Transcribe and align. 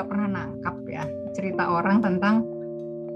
nggak 0.00 0.16
pernah 0.16 0.32
nangkap 0.32 0.76
ya 0.88 1.04
cerita 1.36 1.76
orang 1.76 2.00
tentang 2.00 2.40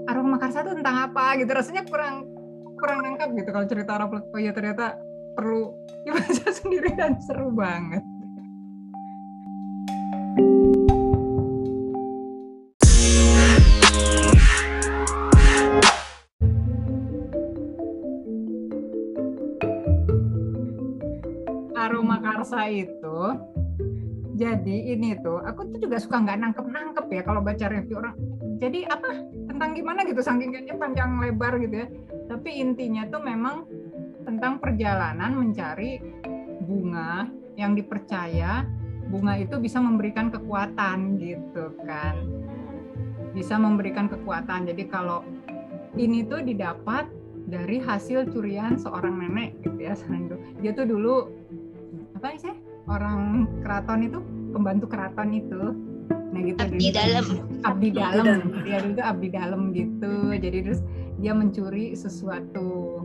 aroma 0.05 0.37
karsa 0.37 0.61
itu 0.61 0.77
tentang 0.77 1.09
apa 1.09 1.33
gitu. 1.41 1.49
Rasanya 1.49 1.81
kurang 1.89 2.29
kurang 2.77 3.01
nangkap 3.01 3.33
gitu 3.33 3.49
kalau 3.49 3.65
cerita 3.65 3.97
orang. 3.97 4.21
Oh 4.21 4.37
ya 4.37 4.53
ternyata 4.53 4.93
perlu 5.33 5.73
dibaca 6.05 6.45
sendiri 6.61 6.93
dan 6.93 7.17
seru 7.25 7.49
banget. 7.57 8.05
Aroma 21.73 22.21
karsa 22.21 22.69
itu 22.69 23.17
jadi 24.35 24.75
ini 24.91 25.15
tuh 25.23 25.39
aku 25.47 25.71
tuh 25.71 25.87
juga 25.87 25.95
suka 25.95 26.19
nggak 26.19 26.37
nangkep 26.43 26.65
nangkep 26.67 27.05
ya 27.07 27.21
kalau 27.23 27.39
baca 27.39 27.65
review 27.71 28.03
orang. 28.03 28.15
Jadi 28.59 28.83
apa? 28.83 29.23
Tentang 29.47 29.71
gimana 29.71 30.03
gitu 30.03 30.19
saking 30.19 30.51
kayaknya 30.51 30.75
panjang 30.75 31.15
lebar 31.23 31.55
gitu 31.63 31.75
ya. 31.83 31.87
Tapi 32.27 32.59
intinya 32.59 33.07
tuh 33.07 33.23
memang 33.23 33.63
tentang 34.27 34.59
perjalanan 34.59 35.39
mencari 35.39 36.03
bunga 36.67 37.31
yang 37.55 37.79
dipercaya 37.79 38.67
bunga 39.07 39.39
itu 39.39 39.55
bisa 39.55 39.79
memberikan 39.79 40.27
kekuatan 40.27 41.15
gitu 41.15 41.71
kan. 41.87 42.19
Bisa 43.31 43.55
memberikan 43.55 44.11
kekuatan. 44.11 44.67
Jadi 44.67 44.83
kalau 44.91 45.23
ini 45.95 46.27
tuh 46.27 46.43
didapat 46.43 47.07
dari 47.47 47.79
hasil 47.79 48.35
curian 48.35 48.75
seorang 48.75 49.21
nenek 49.21 49.55
gitu 49.61 49.79
ya 49.79 49.93
dia 50.59 50.71
tuh 50.73 50.89
dulu 50.89 51.29
apa 52.17 52.33
sih 52.41 52.64
orang 52.85 53.49
keraton 53.65 53.99
itu 54.05 54.19
pembantu 54.53 54.85
keraton 54.89 55.29
itu. 55.33 55.63
Nah 56.05 56.41
gitu. 56.43 56.59
Abdi 56.61 56.87
dalam. 56.91 57.25
abdi 57.63 57.89
dalam. 57.89 58.39
dia 58.63 58.77
dulu 58.83 59.01
abdi 59.01 59.27
dalam 59.31 59.61
gitu. 59.73 60.13
Jadi 60.35 60.57
terus 60.63 60.81
dia 61.17 61.31
mencuri 61.33 61.95
sesuatu 61.97 63.01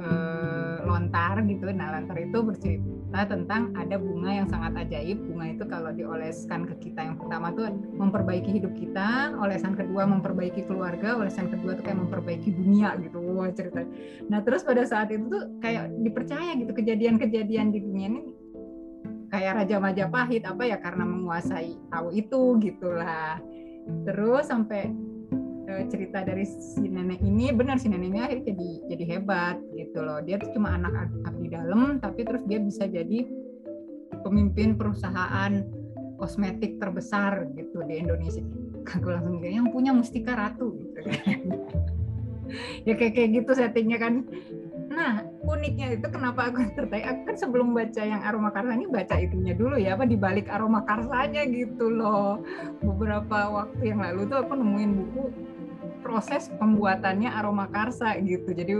eh, 0.00 0.76
lontar 0.82 1.38
gitu. 1.46 1.70
Nah 1.70 1.94
lontar 1.94 2.16
itu 2.18 2.38
bercerita 2.42 3.20
tentang 3.28 3.76
ada 3.78 4.00
bunga 4.00 4.42
yang 4.42 4.48
sangat 4.50 4.88
ajaib. 4.88 5.20
Bunga 5.22 5.54
itu 5.54 5.64
kalau 5.70 5.94
dioleskan 5.94 6.66
ke 6.66 6.90
kita 6.90 7.12
yang 7.12 7.16
pertama 7.20 7.54
tuh 7.54 7.70
memperbaiki 7.94 8.50
hidup 8.58 8.74
kita. 8.74 9.36
Olesan 9.38 9.78
kedua 9.78 10.08
memperbaiki 10.08 10.66
keluarga. 10.66 11.14
Olesan 11.14 11.52
kedua 11.52 11.78
tuh 11.78 11.84
kayak 11.86 12.00
memperbaiki 12.08 12.50
dunia 12.50 12.98
gitu. 12.98 13.22
Wah 13.22 13.52
cerita. 13.54 13.86
Nah 14.26 14.42
terus 14.42 14.66
pada 14.66 14.82
saat 14.82 15.14
itu 15.14 15.28
tuh 15.30 15.44
kayak 15.62 15.92
dipercaya 16.02 16.58
gitu 16.58 16.72
kejadian-kejadian 16.74 17.70
di 17.70 17.78
dunia 17.78 18.08
ini 18.10 18.41
kayak 19.32 19.64
Raja 19.64 19.76
Majapahit 19.80 20.44
apa 20.44 20.62
ya 20.68 20.76
karena 20.76 21.08
menguasai 21.08 21.72
tahu 21.88 22.12
itu 22.12 22.60
gitulah. 22.60 23.40
Terus 24.04 24.52
sampai 24.52 24.92
e, 25.66 25.72
cerita 25.88 26.20
dari 26.20 26.44
si 26.44 26.84
nenek 26.84 27.24
ini 27.24 27.48
benar 27.50 27.80
si 27.80 27.88
nenek 27.88 28.12
ini 28.12 28.20
akhirnya 28.20 28.44
jadi 28.52 28.68
jadi 28.92 29.04
hebat 29.16 29.56
gitu 29.72 30.04
loh. 30.04 30.20
Dia 30.20 30.36
tuh 30.36 30.52
cuma 30.52 30.76
anak 30.76 31.08
abdi 31.24 31.48
dalam 31.48 31.96
tapi 31.96 32.28
terus 32.28 32.44
dia 32.44 32.60
bisa 32.60 32.84
jadi 32.84 33.24
pemimpin 34.20 34.76
perusahaan 34.76 35.64
kosmetik 36.20 36.76
terbesar 36.76 37.48
gitu 37.56 37.80
di 37.88 38.04
Indonesia. 38.04 38.44
Aku 38.84 39.08
langsung 39.08 39.40
mikir 39.40 39.56
yang 39.56 39.72
punya 39.72 39.96
Mustika 39.96 40.36
Ratu 40.36 40.76
gitu 40.76 41.00
kan. 41.08 41.40
Ya 42.84 43.00
kayak 43.00 43.16
kayak 43.16 43.30
gitu 43.32 43.56
settingnya 43.56 43.96
kan 43.96 44.28
Nah, 44.92 45.24
uniknya 45.48 45.96
itu 45.96 46.06
kenapa 46.12 46.52
aku 46.52 46.68
tertarik? 46.76 47.08
Aku 47.08 47.20
kan 47.32 47.36
sebelum 47.40 47.72
baca 47.72 48.02
yang 48.04 48.20
aroma 48.20 48.52
karsa 48.52 48.76
ini 48.76 48.86
baca 48.86 49.16
itunya 49.16 49.56
dulu 49.56 49.80
ya, 49.80 49.96
apa 49.96 50.04
di 50.04 50.20
balik 50.20 50.52
aroma 50.52 50.84
karsanya 50.84 51.48
gitu 51.48 51.88
loh. 51.88 52.44
Beberapa 52.84 53.48
waktu 53.48 53.96
yang 53.96 54.04
lalu 54.04 54.28
tuh 54.28 54.44
aku 54.44 54.52
nemuin 54.52 54.90
buku 54.92 55.22
proses 56.04 56.52
pembuatannya 56.60 57.32
aroma 57.32 57.72
karsa 57.72 58.20
gitu. 58.20 58.52
Jadi 58.52 58.72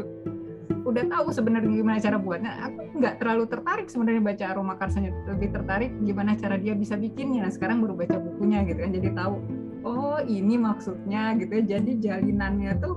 udah 0.82 1.04
tahu 1.08 1.32
sebenarnya 1.32 1.72
gimana 1.72 1.96
cara 1.96 2.20
buatnya. 2.20 2.52
Aku 2.68 3.00
nggak 3.00 3.16
terlalu 3.16 3.44
tertarik 3.48 3.88
sebenarnya 3.88 4.22
baca 4.22 4.44
aroma 4.52 4.74
karsanya, 4.76 5.10
lebih 5.32 5.48
tertarik 5.56 5.90
gimana 6.04 6.36
cara 6.36 6.60
dia 6.60 6.76
bisa 6.76 7.00
bikinnya. 7.00 7.48
Nah, 7.48 7.52
sekarang 7.54 7.80
baru 7.80 7.96
baca 7.96 8.20
bukunya 8.20 8.60
gitu 8.68 8.84
kan, 8.84 8.92
jadi 8.92 9.08
tahu. 9.16 9.36
Oh, 9.82 10.20
ini 10.22 10.60
maksudnya 10.60 11.34
gitu 11.40 11.58
ya. 11.58 11.80
Jadi 11.80 11.90
jalinannya 12.04 12.78
tuh 12.78 12.94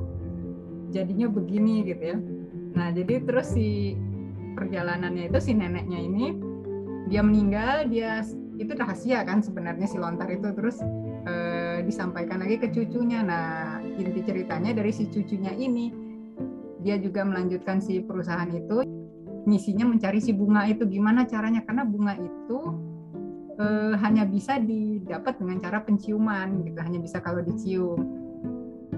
jadinya 0.93 1.27
begini 1.27 1.81
gitu 1.81 2.03
ya 2.03 2.17
Nah, 2.75 2.91
jadi 2.91 3.23
terus 3.23 3.55
si 3.55 3.95
perjalanannya 4.55 5.31
itu 5.31 5.39
si 5.39 5.51
neneknya 5.55 5.99
ini 5.99 6.25
dia 7.07 7.23
meninggal, 7.23 7.87
dia 7.87 8.23
itu 8.55 8.71
rahasia 8.75 9.23
kan 9.23 9.39
sebenarnya 9.39 9.87
si 9.87 9.95
lontar 9.95 10.27
itu. 10.27 10.51
Terus 10.51 10.83
eh, 11.25 11.79
disampaikan 11.87 12.43
lagi 12.43 12.59
ke 12.59 12.67
cucunya. 12.69 13.23
Nah, 13.23 13.79
inti 13.95 14.21
ceritanya 14.21 14.75
dari 14.75 14.91
si 14.91 15.07
cucunya 15.07 15.55
ini 15.55 15.91
dia 16.83 16.99
juga 17.01 17.23
melanjutkan 17.23 17.79
si 17.79 18.03
perusahaan 18.03 18.51
itu. 18.51 18.83
Misinya 19.45 19.85
mencari 19.85 20.17
si 20.19 20.33
bunga 20.33 20.65
itu 20.65 20.83
gimana 20.89 21.23
caranya? 21.29 21.61
Karena 21.63 21.87
bunga 21.87 22.17
itu 22.19 22.59
eh, 23.55 23.95
hanya 24.03 24.27
bisa 24.27 24.59
didapat 24.59 25.39
dengan 25.39 25.63
cara 25.63 25.79
penciuman 25.79 26.65
gitu, 26.67 26.79
hanya 26.83 26.99
bisa 26.99 27.23
kalau 27.23 27.39
dicium. 27.39 28.01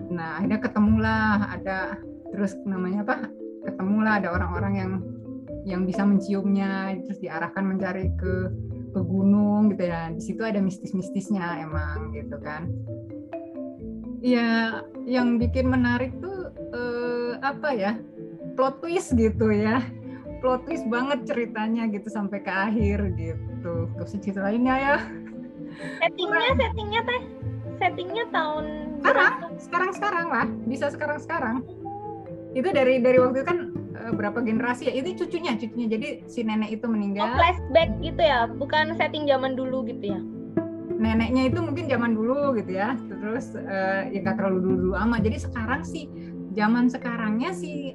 Nah, 0.07 0.39
akhirnya 0.41 0.59
ketemulah 0.63 1.51
ada 1.51 1.99
terus 2.31 2.55
namanya 2.63 3.03
apa 3.07 3.27
ketemulah 3.67 4.23
ada 4.23 4.31
orang-orang 4.31 4.73
yang 4.79 4.91
yang 5.67 5.81
bisa 5.83 6.07
menciumnya 6.07 6.95
terus 7.03 7.19
diarahkan 7.19 7.63
mencari 7.67 8.07
ke 8.15 8.33
ke 8.95 9.01
gunung 9.03 9.75
gitu 9.75 9.83
ya. 9.83 10.07
Di 10.15 10.21
situ 10.23 10.41
ada 10.47 10.63
mistis-mistisnya 10.63 11.67
emang 11.67 12.15
gitu 12.15 12.39
kan. 12.39 12.71
Ya 14.23 14.81
yang 15.03 15.35
bikin 15.37 15.67
menarik 15.67 16.15
tuh 16.23 16.55
eh, 16.71 17.31
apa 17.43 17.69
ya 17.75 17.99
plot 18.55 18.79
twist 18.79 19.11
gitu 19.19 19.51
ya. 19.51 19.83
Plot 20.39 20.63
twist 20.63 20.87
banget 20.87 21.27
ceritanya 21.27 21.91
gitu 21.91 22.07
sampai 22.07 22.39
ke 22.39 22.49
akhir 22.49 23.11
gitu. 23.19 23.91
Terus 23.99 24.11
cerita 24.23 24.47
lainnya 24.47 24.75
ya? 24.79 24.97
Settingnya 25.99 26.51
settingnya 26.55 27.01
teh 27.03 27.21
settingnya 27.77 28.25
tahun 28.33 28.65
sekarang 29.03 29.33
sekarang 29.59 29.91
sekarang 29.93 30.27
lah. 30.31 30.47
Bisa 30.65 30.89
sekarang 30.89 31.19
sekarang 31.21 31.57
itu 32.57 32.69
dari 32.73 32.97
dari 32.99 33.17
waktu 33.21 33.45
itu 33.45 33.47
kan 33.47 33.59
uh, 33.93 34.11
berapa 34.17 34.41
generasi 34.41 34.89
ya? 34.89 34.93
Ini 34.97 35.13
cucunya 35.13 35.53
cucunya. 35.55 35.87
Jadi 35.93 36.07
si 36.25 36.41
nenek 36.41 36.81
itu 36.81 36.85
meninggal. 36.89 37.29
Oh, 37.29 37.37
flashback 37.37 37.89
gitu 38.01 38.21
ya? 38.21 38.49
Bukan 38.49 38.97
setting 38.97 39.29
zaman 39.29 39.53
dulu 39.53 39.85
gitu 39.85 40.17
ya? 40.17 40.19
Neneknya 40.97 41.53
itu 41.53 41.59
mungkin 41.61 41.85
zaman 41.85 42.17
dulu 42.17 42.57
gitu 42.57 42.73
ya. 42.73 42.97
Terus 42.97 43.53
uh, 43.53 44.09
ya 44.09 44.19
gak 44.25 44.41
terlalu 44.41 44.59
dulu 44.65 44.75
dulu 44.89 44.93
amat. 44.97 45.21
Jadi 45.21 45.37
sekarang 45.45 45.81
sih 45.85 46.09
zaman 46.57 46.89
sekarangnya 46.89 47.53
si 47.53 47.93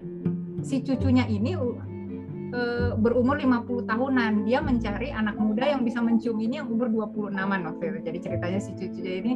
si 0.63 0.79
cucunya 0.87 1.27
ini 1.27 1.59
uh, 1.59 2.95
berumur 2.95 3.35
50 3.43 3.91
tahunan. 3.91 4.33
Dia 4.47 4.63
mencari 4.63 5.11
anak 5.11 5.35
muda 5.35 5.67
yang 5.67 5.83
bisa 5.83 5.99
mencium 5.99 6.39
ini 6.39 6.63
yang 6.63 6.71
umur 6.71 6.87
26an 6.87 7.67
waktu 7.67 7.83
itu. 7.91 7.99
Jadi 8.07 8.19
ceritanya 8.23 8.61
si 8.63 8.71
cucunya 8.79 9.15
ini 9.19 9.33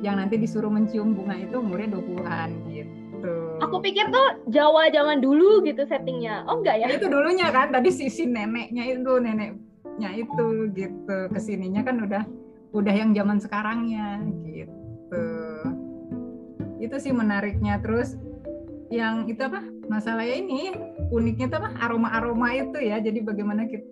yang 0.00 0.16
nanti 0.16 0.40
disuruh 0.40 0.72
mencium 0.72 1.12
bunga 1.12 1.36
itu 1.36 1.60
umurnya 1.60 2.00
20-an 2.00 2.50
gitu 2.72 2.88
gitu. 2.88 2.99
Aku 3.60 3.76
pikir 3.84 4.08
tuh 4.08 4.48
Jawa 4.48 4.88
zaman 4.88 5.20
dulu 5.20 5.60
gitu 5.62 5.84
settingnya. 5.84 6.48
Oh 6.48 6.60
enggak 6.60 6.80
ya? 6.80 6.86
Itu 6.88 7.12
dulunya 7.12 7.52
kan 7.52 7.70
tadi 7.70 7.92
sisi 7.92 8.24
neneknya 8.24 8.88
itu 8.88 9.12
neneknya 9.20 10.10
itu 10.16 10.72
gitu. 10.72 11.18
Ke 11.28 11.38
sininya 11.40 11.84
kan 11.84 12.00
udah 12.00 12.24
udah 12.72 12.94
yang 12.94 13.12
zaman 13.12 13.38
sekarangnya 13.38 14.24
gitu. 14.48 15.26
Itu 16.80 16.96
sih 16.96 17.12
menariknya 17.12 17.78
terus 17.84 18.16
yang 18.90 19.30
itu 19.30 19.38
apa 19.44 19.62
masalahnya 19.86 20.36
ini 20.42 20.60
uniknya 21.14 21.46
itu 21.46 21.56
apa 21.62 21.70
aroma-aroma 21.78 22.58
itu 22.58 22.78
ya 22.82 22.98
jadi 22.98 23.22
bagaimana 23.22 23.70
kita 23.70 23.86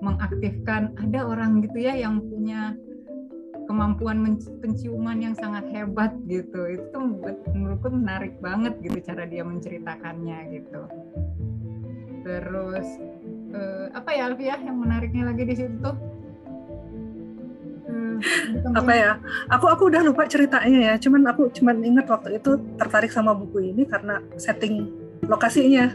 mengaktifkan 0.00 0.94
ada 0.96 1.26
orang 1.26 1.60
gitu 1.66 1.82
ya 1.82 1.98
yang 1.98 2.22
punya 2.22 2.78
kemampuan 3.70 4.26
penciuman 4.58 5.22
yang 5.22 5.34
sangat 5.38 5.70
hebat 5.70 6.10
gitu. 6.26 6.66
Itu 6.66 6.98
menurutku 7.54 7.94
menarik 7.94 8.34
banget 8.42 8.74
gitu 8.82 8.98
cara 9.06 9.22
dia 9.30 9.46
menceritakannya 9.46 10.38
gitu. 10.58 10.82
Terus 12.26 12.88
uh, 13.54 13.86
apa 13.94 14.10
ya 14.10 14.26
Alfia 14.26 14.58
yang 14.58 14.74
menariknya 14.74 15.30
lagi 15.30 15.46
di 15.46 15.54
situ? 15.54 15.78
Tuh 15.78 15.94
uh, 17.94 18.74
apa 18.74 18.92
ya? 18.92 19.12
Aku 19.54 19.70
aku 19.70 19.86
udah 19.86 20.02
lupa 20.02 20.26
ceritanya 20.26 20.90
ya. 20.90 20.94
Cuman 20.98 21.30
aku 21.30 21.54
cuman 21.54 21.86
ingat 21.86 22.10
waktu 22.10 22.42
itu 22.42 22.58
tertarik 22.74 23.14
sama 23.14 23.38
buku 23.38 23.70
ini 23.70 23.86
karena 23.86 24.18
setting 24.34 24.90
lokasinya 25.30 25.94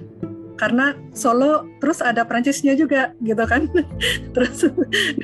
karena 0.55 0.95
Solo 1.15 1.63
terus 1.79 2.03
ada 2.03 2.27
Prancisnya 2.27 2.75
juga 2.75 3.15
gitu 3.23 3.43
kan. 3.47 3.71
Terus 4.35 4.67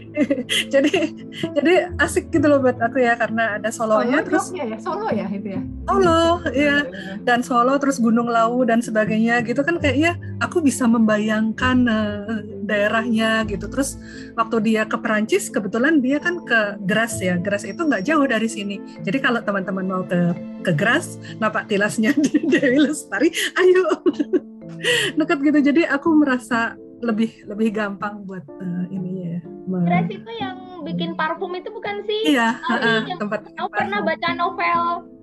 jadi 0.74 1.12
jadi 1.56 1.74
asik 2.00 2.32
gitu 2.32 2.48
loh 2.48 2.64
buat 2.64 2.80
aku 2.80 3.04
ya 3.04 3.20
karena 3.20 3.60
ada 3.60 3.68
Solonya 3.72 4.24
oh, 4.24 4.28
terus 4.28 4.56
ya, 4.56 4.64
ya? 4.68 4.80
Solo 4.80 5.08
ya 5.12 5.28
itu 5.28 5.52
ya? 5.52 5.62
Solo 5.88 6.22
ya 6.56 6.78
dan 7.28 7.44
Solo 7.44 7.76
terus 7.76 8.00
Gunung 8.00 8.32
Lawu 8.32 8.64
dan 8.64 8.80
sebagainya 8.80 9.44
gitu 9.44 9.60
kan 9.68 9.84
kayaknya 9.84 10.16
aku 10.40 10.64
bisa 10.64 10.88
membayangkan 10.88 11.78
uh, 11.92 12.40
daerahnya 12.64 13.44
gitu. 13.52 13.68
Terus 13.68 14.00
waktu 14.40 14.64
dia 14.64 14.88
ke 14.88 14.96
Perancis 14.96 15.52
kebetulan 15.52 16.00
dia 16.00 16.24
kan 16.24 16.40
ke 16.48 16.80
Gras 16.88 17.20
ya. 17.20 17.36
Gras 17.36 17.68
itu 17.68 17.84
nggak 17.84 18.08
jauh 18.08 18.24
dari 18.24 18.48
sini. 18.48 18.80
Jadi 19.04 19.20
kalau 19.20 19.44
teman-teman 19.44 19.86
mau 19.88 20.04
ke 20.08 20.32
ke 20.64 20.72
Gras 20.72 21.20
napak 21.42 21.68
tilasnya 21.68 22.16
Dewi 22.52 22.80
Lestari 22.80 23.34
ayo 23.58 23.84
dekat 25.20 25.40
gitu. 25.44 25.60
Jadi 25.74 25.82
aku 25.88 26.10
merasa 26.16 26.76
lebih 27.02 27.34
lebih 27.50 27.74
gampang 27.74 28.24
buat 28.30 28.46
uh, 28.46 28.86
ini 28.94 29.12
ya 29.26 29.38
Dress 29.72 30.10
itu 30.10 30.32
yang 30.38 30.86
bikin 30.86 31.18
parfum 31.18 31.54
itu 31.58 31.70
bukan 31.74 32.06
sih? 32.06 32.38
Iya 32.38 32.58
oh, 32.62 32.78
uh, 32.78 33.02
yang, 33.10 33.20
tempat 33.22 33.46
aku 33.58 33.70
pernah 33.74 34.00
baca 34.06 34.30
novel 34.38 34.82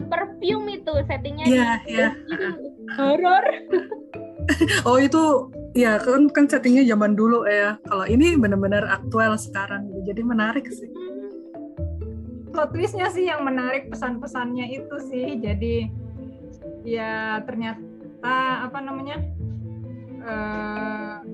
perfume 0.09 0.79
itu 0.79 0.95
settingnya 1.07 1.47
iya 1.47 1.71
iya. 1.87 2.09
Horor 2.99 3.45
oh 4.89 4.99
itu 4.99 5.53
ya 5.77 6.01
kan 6.01 6.27
kan 6.33 6.49
settingnya 6.49 6.87
zaman 6.89 7.15
dulu 7.15 7.45
ya. 7.45 7.77
Kalau 7.85 8.07
ini 8.09 8.35
benar-benar 8.35 8.89
aktual 8.89 9.37
sekarang 9.37 9.93
jadi 10.03 10.23
menarik 10.25 10.67
sih. 10.73 10.89
Plot 12.49 12.73
twistnya 12.73 13.13
sih 13.13 13.29
yang 13.29 13.45
menarik 13.45 13.93
pesan-pesannya 13.93 14.67
itu 14.73 14.97
sih. 15.13 15.37
Jadi 15.37 15.93
ya 16.89 17.45
ternyata 17.45 18.65
apa 18.65 18.79
namanya 18.81 19.21
uh, 20.29 21.25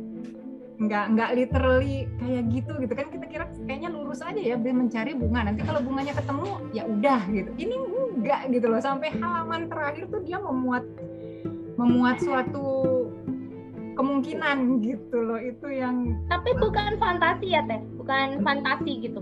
nggak 0.74 1.04
nggak 1.16 1.30
literally 1.38 2.10
kayak 2.18 2.42
gitu 2.50 2.72
gitu. 2.82 2.92
Kan 2.92 3.08
kita 3.10 3.26
kira 3.30 3.44
kayaknya 3.64 3.90
lurus 3.90 4.20
aja 4.20 4.38
ya 4.38 4.56
mencari 4.58 5.14
bunga. 5.14 5.50
Nanti 5.50 5.62
kalau 5.62 5.80
bunganya 5.80 6.14
ketemu 6.14 6.48
ya 6.74 6.82
udah 6.84 7.20
gitu. 7.30 7.50
Ini 7.56 7.74
enggak 8.18 8.40
gitu 8.50 8.66
loh. 8.68 8.80
Sampai 8.82 9.14
halaman 9.16 9.70
terakhir 9.70 10.10
tuh 10.10 10.22
dia 10.26 10.38
memuat 10.42 10.84
memuat 11.74 12.22
suatu 12.22 12.66
kemungkinan 13.94 14.82
gitu 14.82 15.16
loh. 15.18 15.38
Itu 15.38 15.70
yang 15.70 16.18
tapi 16.26 16.52
bukan 16.58 16.98
fantasi 16.98 17.54
ya 17.54 17.62
teh? 17.70 17.80
Bukan 17.98 18.42
fantasi 18.42 18.92
gitu. 19.10 19.20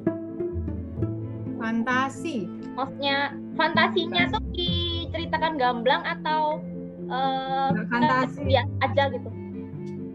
Fantasi. 1.60 2.48
Maksudnya 2.72 3.36
fantasinya 3.60 4.32
tuh 4.32 4.40
diceritakan 4.56 5.60
gamblang 5.60 6.00
atau 6.08 6.64
uh, 7.12 7.70
fantasi. 7.92 8.56
aja 8.56 9.12
gitu 9.12 9.41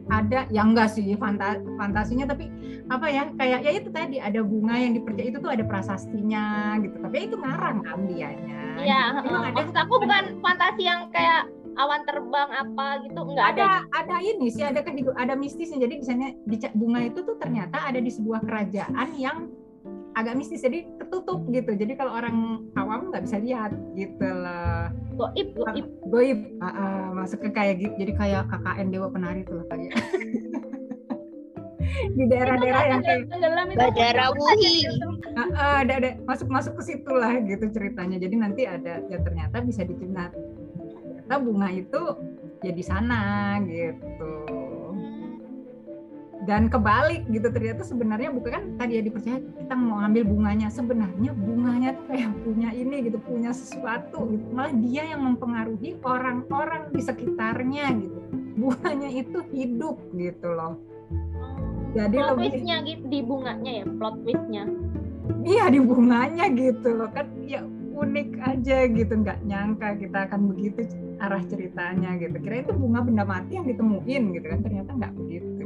ada 0.07 0.47
ya 0.47 0.61
enggak 0.63 0.91
sih 0.91 1.03
fanta 1.19 1.59
fantasinya 1.75 2.29
tapi 2.31 2.47
apa 2.87 3.05
ya 3.11 3.23
kayak 3.35 3.59
ya 3.67 3.71
itu 3.75 3.89
tadi 3.91 4.17
ada 4.23 4.39
bunga 4.43 4.79
yang 4.79 4.95
dipercaya 4.95 5.27
itu 5.27 5.39
tuh 5.43 5.51
ada 5.51 5.63
prasastinya 5.67 6.77
gitu 6.79 6.95
tapi 7.03 7.27
itu 7.27 7.35
ngarang 7.35 7.83
kan 7.83 8.07
dianya 8.07 8.79
iya 8.79 9.01
gitu. 9.19 9.35
uh, 9.35 9.51
maksud 9.51 9.75
aku 9.75 9.93
bukan 9.99 10.23
fantasi 10.39 10.83
yang 10.87 11.11
kayak 11.11 11.51
awan 11.77 12.01
terbang 12.09 12.49
apa 12.51 12.87
gitu 13.05 13.19
enggak 13.21 13.47
ada 13.53 13.85
ada 13.93 14.07
ada 14.07 14.17
ini 14.21 14.47
sih 14.49 14.65
ada 14.65 14.81
kehidup 14.81 15.13
ada 15.13 15.37
mistisnya. 15.37 15.85
Jadi 15.85 16.01
misalnya 16.01 16.29
di 16.49 16.57
bunga 16.73 16.99
itu 17.05 17.21
tuh 17.21 17.37
ternyata 17.37 17.77
ada 17.85 18.01
di 18.01 18.09
sebuah 18.09 18.41
kerajaan 18.43 19.13
yang 19.13 19.53
agak 20.17 20.33
mistis 20.33 20.65
jadi 20.65 20.81
tertutup 20.97 21.45
gitu. 21.53 21.77
Jadi 21.77 21.93
kalau 21.93 22.17
orang 22.17 22.65
awam 22.73 23.13
nggak 23.13 23.29
bisa 23.29 23.37
lihat 23.37 23.69
gitu 23.93 24.25
lah. 24.25 24.89
Goib 25.13 25.53
goib. 25.53 25.85
Goib 26.09 26.39
uh, 26.57 26.65
uh, 26.65 27.05
masuk 27.13 27.45
ke 27.45 27.53
kayak 27.53 27.85
gitu. 27.85 27.93
Jadi 28.01 28.17
kayak 28.17 28.49
KKN 28.49 28.87
Dewa 28.89 29.13
Penari 29.13 29.45
tuh 29.45 29.61
lah 29.61 29.65
kayak 29.69 29.93
di 32.17 32.29
daerah-daerah 32.29 32.83
yang 32.89 33.01
kayak 33.05 33.29
Wuhi. 34.33 34.89
uh, 35.37 35.41
uh, 35.53 35.75
ada 35.85 35.93
ada. 36.01 36.09
Masuk 36.25 36.49
masuk 36.49 36.73
ke 36.81 36.83
situ 36.93 37.13
lah 37.13 37.37
gitu 37.45 37.69
ceritanya. 37.69 38.17
Jadi 38.17 38.35
nanti 38.41 38.65
ada 38.65 39.05
ya 39.05 39.21
ternyata 39.21 39.61
bisa 39.61 39.85
dicinat 39.85 40.33
ternyata 41.27 41.43
bunga 41.43 41.67
itu 41.75 42.03
ya 42.63 42.71
di 42.71 42.79
sana 42.79 43.19
gitu 43.67 44.47
dan 46.47 46.71
kebalik 46.71 47.27
gitu. 47.27 47.51
Ternyata 47.51 47.83
sebenarnya 47.83 48.31
bukan 48.31 48.51
kan 48.55 48.63
tadi 48.79 48.97
ya 48.97 49.01
dipercaya 49.03 49.37
kita 49.43 49.75
mau 49.75 49.99
ambil 49.99 50.23
bunganya. 50.23 50.71
Sebenarnya 50.71 51.35
bunganya 51.35 51.89
tuh 51.99 52.05
kayak 52.07 52.31
punya 52.47 52.69
ini 52.71 52.95
gitu 53.11 53.19
punya 53.19 53.51
sesuatu 53.51 54.31
gitu. 54.31 54.47
Malah 54.55 54.73
dia 54.79 55.03
yang 55.11 55.21
mempengaruhi 55.27 55.99
orang-orang 56.01 56.87
di 56.95 57.01
sekitarnya 57.03 57.85
gitu. 57.99 58.19
Bunganya 58.57 59.09
itu 59.11 59.39
hidup 59.51 59.99
gitu 60.15 60.47
loh. 60.55 60.79
Jadi 61.91 62.15
plot 62.15 62.29
lebih 62.33 62.49
twistnya 62.55 62.75
gitu 62.87 63.05
di 63.11 63.19
bunganya 63.21 63.71
ya 63.83 63.85
plot 63.85 64.15
twistnya. 64.23 64.63
Iya 65.43 65.65
di 65.67 65.79
bunganya 65.83 66.45
gitu 66.55 66.89
loh. 66.95 67.11
Kan 67.11 67.27
ya 67.43 67.61
unik 67.97 68.29
aja 68.45 68.77
gitu 68.87 69.13
nggak 69.25 69.41
nyangka 69.43 69.97
kita 69.97 70.29
akan 70.31 70.53
begitu 70.55 70.87
arah 71.19 71.43
ceritanya 71.43 72.15
gitu. 72.21 72.39
Kira 72.39 72.63
itu 72.63 72.71
bunga 72.71 73.03
benda 73.03 73.25
mati 73.27 73.59
yang 73.59 73.67
ditemuin 73.67 74.23
gitu 74.37 74.47
kan 74.47 74.59
ternyata 74.63 74.89
nggak 74.95 75.13
begitu 75.17 75.56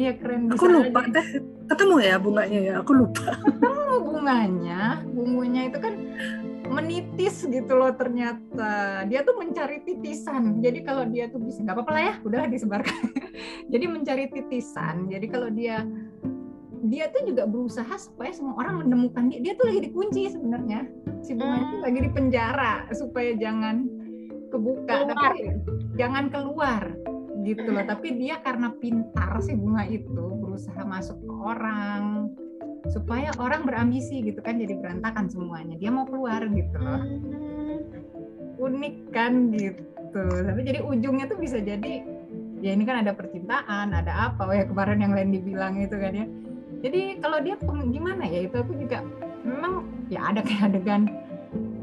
Iya 0.00 0.12
keren. 0.16 0.48
Aku 0.48 0.64
lupa 0.64 1.00
aja. 1.04 1.12
deh. 1.20 1.26
Ketemu 1.68 1.96
ya 2.00 2.14
bunganya 2.16 2.60
ya. 2.64 2.74
Aku 2.80 2.92
lupa. 2.96 3.36
Ketemu 3.44 3.96
bunganya. 4.00 4.80
Bungunya 5.04 5.62
itu 5.68 5.78
kan 5.78 5.94
menitis 6.70 7.44
gitu 7.44 7.72
loh 7.76 7.92
ternyata. 7.92 9.04
Dia 9.04 9.20
tuh 9.28 9.36
mencari 9.36 9.84
titisan. 9.84 10.64
Jadi 10.64 10.80
kalau 10.80 11.04
dia 11.04 11.28
tuh 11.28 11.42
bisa 11.44 11.60
nggak 11.60 11.76
apa-apa 11.76 11.92
lah 11.92 12.02
ya, 12.02 12.14
udah 12.24 12.40
disebarkan. 12.48 13.00
Jadi 13.72 13.84
mencari 13.84 14.24
titisan. 14.32 15.04
Jadi 15.12 15.26
kalau 15.28 15.52
dia 15.52 15.84
dia 16.80 17.12
tuh 17.12 17.28
juga 17.28 17.44
berusaha 17.44 17.92
supaya 18.00 18.32
semua 18.32 18.56
orang 18.56 18.88
menemukan 18.88 19.28
dia. 19.28 19.40
Dia 19.44 19.52
tuh 19.60 19.68
lagi 19.68 19.80
dikunci 19.84 20.32
sebenarnya. 20.32 20.88
Si 21.20 21.36
bunga 21.36 21.60
itu 21.60 21.76
lagi 21.84 21.98
di 22.00 22.10
penjara 22.16 22.88
supaya 22.96 23.36
jangan 23.36 23.84
kebuka, 24.48 25.04
keluar. 25.04 25.12
tapi 25.12 25.52
jangan 26.00 26.24
keluar 26.32 26.82
gitu 27.44 27.68
loh. 27.70 27.84
Tapi 27.84 28.16
dia 28.16 28.38
karena 28.42 28.72
pintar 28.76 29.40
si 29.42 29.56
bunga 29.56 29.84
itu 29.88 30.24
berusaha 30.40 30.82
masuk 30.84 31.18
ke 31.22 31.34
orang 31.40 32.32
supaya 32.88 33.28
orang 33.36 33.68
berambisi 33.68 34.24
gitu 34.24 34.40
kan 34.40 34.56
jadi 34.56 34.76
berantakan 34.80 35.28
semuanya. 35.28 35.76
Dia 35.76 35.90
mau 35.92 36.08
keluar 36.08 36.44
gitu 36.48 36.76
loh. 36.76 37.00
Hmm. 37.00 37.38
unik 38.60 38.96
kan 39.16 39.56
gitu. 39.56 40.24
Tapi 40.44 40.60
jadi 40.60 40.84
ujungnya 40.84 41.32
tuh 41.32 41.40
bisa 41.40 41.64
jadi 41.64 42.04
ya 42.60 42.76
ini 42.76 42.84
kan 42.84 43.00
ada 43.00 43.16
percintaan 43.16 43.96
ada 43.96 44.28
apa 44.28 44.44
oh 44.44 44.52
ya 44.52 44.68
kemarin 44.68 45.00
yang 45.00 45.16
lain 45.16 45.32
dibilang 45.32 45.80
itu 45.80 45.96
kan 45.96 46.12
ya. 46.12 46.26
Jadi 46.84 47.24
kalau 47.24 47.40
dia 47.40 47.56
gimana 47.88 48.24
ya 48.28 48.44
itu 48.44 48.56
aku 48.60 48.76
juga 48.76 49.00
memang 49.48 49.88
ya 50.12 50.28
ada 50.28 50.44
kayak 50.44 50.72
adegan 50.72 51.08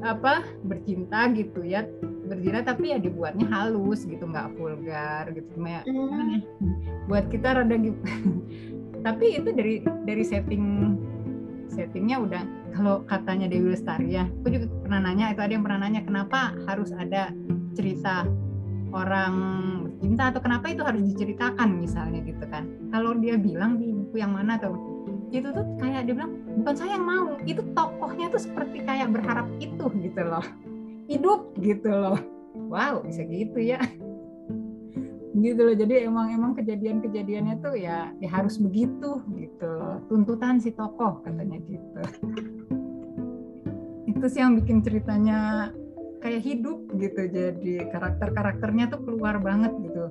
apa 0.06 0.46
bercinta 0.62 1.26
gitu 1.34 1.66
ya 1.66 1.82
berzina 2.28 2.60
tapi 2.62 2.92
ya 2.92 3.00
dibuatnya 3.00 3.48
halus 3.48 4.04
gitu 4.04 4.28
nggak 4.28 4.54
vulgar 4.60 5.32
gitu. 5.32 5.48
Cuma 5.56 5.80
ya 5.80 5.82
mm. 5.88 6.40
buat 7.08 7.26
kita 7.32 7.64
rada 7.64 7.76
gitu 7.80 8.00
tapi 9.08 9.40
itu 9.40 9.50
dari 9.56 9.80
dari 10.04 10.24
setting 10.26 10.96
settingnya 11.72 12.18
udah 12.20 12.44
kalau 12.76 13.06
katanya 13.08 13.48
Dewi 13.48 13.72
Lestari 13.72 14.18
ya 14.18 14.26
aku 14.42 14.48
juga 14.52 14.66
pernah 14.84 15.00
nanya 15.08 15.32
itu 15.32 15.42
ada 15.44 15.54
yang 15.54 15.64
pernah 15.64 15.80
nanya 15.88 16.02
kenapa 16.04 16.56
harus 16.68 16.92
ada 16.92 17.32
cerita 17.78 18.28
orang 18.92 19.36
bercinta 19.98 20.24
atau 20.32 20.42
kenapa 20.42 20.66
itu 20.72 20.82
harus 20.86 21.04
diceritakan 21.04 21.70
misalnya 21.82 22.22
gitu 22.24 22.46
kan? 22.48 22.70
Kalau 22.94 23.18
dia 23.18 23.36
bilang 23.36 23.82
di 23.82 23.92
buku 23.92 24.22
yang 24.22 24.34
mana 24.34 24.56
tuh 24.62 24.78
itu 25.28 25.52
tuh 25.52 25.66
kayak 25.76 26.08
dia 26.08 26.16
bilang 26.16 26.40
bukan 26.64 26.76
saya 26.78 26.96
yang 26.96 27.06
mau. 27.06 27.36
Itu 27.44 27.62
tokohnya 27.76 28.32
tuh 28.32 28.42
seperti 28.42 28.86
kayak 28.86 29.12
berharap 29.12 29.48
itu 29.60 29.86
gitu 30.00 30.22
loh 30.24 30.46
hidup 31.08 31.56
gitu 31.60 31.90
loh. 31.90 32.20
Wow 32.68 33.04
bisa 33.08 33.24
gitu 33.24 33.58
ya. 33.60 33.80
Gitu 35.38 35.60
loh 35.62 35.76
jadi 35.78 36.10
emang 36.10 36.34
emang 36.34 36.52
kejadian-kejadiannya 36.58 37.56
tuh 37.62 37.78
ya, 37.78 38.12
ya 38.20 38.30
harus 38.30 38.60
begitu 38.60 39.24
gitu 39.34 39.68
loh. 39.68 40.04
Tuntutan 40.12 40.60
si 40.60 40.76
tokoh 40.76 41.24
katanya 41.24 41.58
gitu. 41.64 42.02
Itu 44.08 44.26
sih 44.28 44.42
yang 44.42 44.58
bikin 44.60 44.82
ceritanya 44.82 45.72
kayak 46.22 46.42
hidup 46.42 46.90
gitu 46.98 47.30
jadi 47.30 47.74
karakter-karakternya 47.94 48.90
tuh 48.90 49.02
keluar 49.06 49.38
banget 49.40 49.72
gitu. 49.80 50.06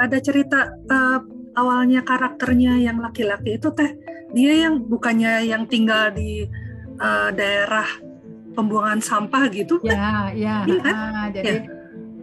Ada 0.00 0.16
cerita 0.24 0.72
uh, 0.88 1.20
awalnya 1.60 2.00
karakternya 2.00 2.80
yang 2.80 3.04
laki-laki 3.04 3.60
itu 3.60 3.68
teh 3.76 3.92
dia 4.32 4.64
yang 4.64 4.80
bukannya 4.86 5.44
yang 5.44 5.68
tinggal 5.68 6.08
di 6.14 6.48
uh, 7.00 7.30
daerah 7.32 7.88
pembuangan 8.54 9.00
sampah 9.00 9.48
gitu 9.50 9.80
ya 9.82 10.30
ya. 10.36 10.68
iya 10.68 10.78
kan? 10.84 10.94
ah, 10.94 11.26
jadi 11.32 11.50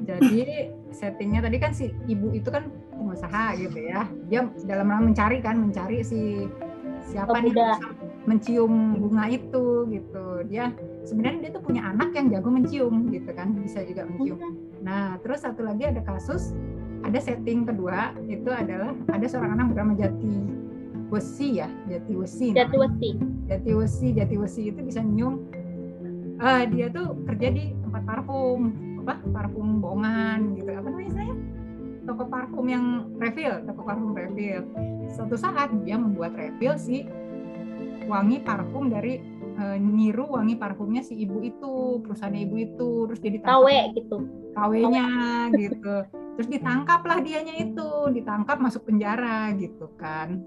ya. 0.05 0.15
jadi 0.21 0.57
settingnya 0.97 1.45
tadi 1.45 1.57
kan 1.61 1.71
si 1.77 1.93
ibu 2.09 2.33
itu 2.33 2.49
kan 2.49 2.73
pengusaha 2.97 3.53
gitu 3.61 3.79
ya. 3.85 4.09
Dia 4.27 4.49
dalam 4.65 4.89
rangka 4.89 5.05
mencari 5.13 5.37
kan 5.39 5.55
mencari 5.61 6.01
si 6.01 6.49
siapa 7.07 7.37
oh, 7.37 7.39
nih 7.39 7.53
mencium 8.25 8.97
bunga 8.97 9.29
itu 9.29 9.85
gitu. 9.93 10.25
Dia 10.49 10.73
sebenarnya 11.05 11.47
dia 11.47 11.51
tuh 11.53 11.63
punya 11.63 11.85
anak 11.85 12.11
yang 12.17 12.33
jago 12.33 12.49
mencium 12.49 13.13
gitu 13.13 13.29
kan 13.31 13.53
bisa 13.61 13.85
juga 13.85 14.09
mencium. 14.09 14.57
Nah, 14.81 15.21
terus 15.21 15.45
satu 15.45 15.63
lagi 15.63 15.85
ada 15.87 16.01
kasus, 16.03 16.57
ada 17.05 17.19
setting 17.21 17.63
kedua 17.63 18.17
itu 18.27 18.49
adalah 18.49 18.91
ada 19.13 19.25
seorang 19.29 19.55
anak 19.55 19.71
bernama 19.71 19.93
Jati 19.95 20.66
Wesi 21.07 21.63
ya, 21.63 21.71
Jati 21.87 22.13
Wesi. 22.13 22.51
Jati 22.51 22.75
Wesi. 22.75 23.09
Jati 23.47 23.71
Wesi, 23.71 24.07
Jati 24.11 24.35
Wesi 24.35 24.61
itu 24.71 24.79
bisa 24.83 24.99
nyium. 24.99 25.47
Uh, 26.37 26.63
dia 26.69 26.91
tuh 26.93 27.17
kerja 27.25 27.49
di 27.49 27.73
tempat 27.81 28.03
parfum, 28.05 28.75
apa 29.01 29.23
parfum 29.31 29.81
bohongan 29.81 30.53
gitu. 30.59 30.69
Apa 30.69 30.87
namanya 30.91 31.11
saya? 31.15 31.33
Toko 32.07 32.23
parfum 32.29 32.65
yang 32.69 32.85
refill, 33.17 33.63
toko 33.65 33.81
parfum 33.87 34.11
refill. 34.13 34.63
Suatu 35.15 35.35
saat 35.39 35.73
dia 35.81 35.95
membuat 35.97 36.35
refill 36.35 36.75
si 36.77 37.07
wangi 38.07 38.43
parfum 38.43 38.91
dari 38.91 39.19
uh, 39.57 39.75
niru 39.79 40.29
wangi 40.29 40.55
parfumnya 40.55 41.01
si 41.01 41.17
ibu 41.17 41.41
itu, 41.41 42.03
perusahaan 42.05 42.35
ibu 42.35 42.55
itu, 42.59 42.91
terus 43.11 43.19
jadi 43.23 43.37
KW 43.41 43.67
gitu. 43.97 44.17
KW-nya 44.55 45.07
gitu. 45.55 45.95
Terus 46.37 46.53
ditangkaplah 46.53 47.17
dianya 47.25 47.57
itu, 47.57 48.13
ditangkap 48.13 48.61
masuk 48.61 48.85
penjara 48.85 49.49
gitu 49.57 49.89
kan. 49.97 50.37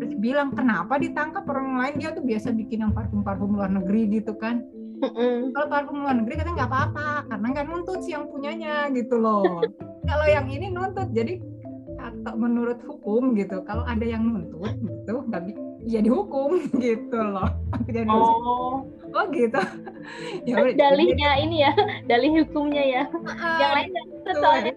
Terus 0.00 0.16
bilang 0.16 0.56
kenapa 0.56 0.96
ditangkap 0.96 1.44
orang 1.44 1.76
lain 1.76 1.94
dia 2.00 2.16
tuh 2.16 2.24
biasa 2.24 2.48
bikin 2.56 2.88
yang 2.88 2.92
parfum-parfum 2.96 3.52
luar 3.52 3.68
negeri 3.68 4.08
gitu 4.08 4.32
kan. 4.40 4.64
Kalau 5.52 5.68
parfum 5.68 6.00
luar 6.00 6.16
negeri 6.16 6.40
katanya 6.40 6.64
nggak 6.64 6.70
apa-apa 6.72 7.08
karena 7.28 7.46
nggak 7.52 7.66
nuntut 7.68 8.00
sih 8.00 8.16
yang 8.16 8.24
punyanya 8.32 8.88
gitu 8.96 9.20
loh. 9.20 9.60
Kalau 10.08 10.26
yang 10.28 10.48
ini 10.48 10.72
nuntut 10.72 11.12
jadi 11.12 11.40
atau 12.00 12.36
menurut 12.36 12.84
hukum 12.84 13.32
gitu 13.32 13.64
kalau 13.64 13.80
ada 13.88 14.04
yang 14.04 14.28
nuntut 14.28 14.76
gitu 14.76 15.24
nggak 15.24 15.56
ya 15.88 16.00
dihukum 16.04 16.60
gitu 16.84 17.16
loh. 17.20 17.48
Jadi 17.88 18.08
Oh, 18.08 18.84
oh 19.12 19.24
gitu. 19.32 19.60
ya 20.48 20.56
dalihnya 20.76 21.30
ini 21.40 21.64
ya, 21.64 21.72
dalih 22.08 22.44
hukumnya 22.44 22.84
ya. 22.84 23.02
Yang 23.60 23.72
lain 23.72 23.88
nuntut 23.92 24.24
Tuh, 24.24 24.34
soalnya. 24.40 24.72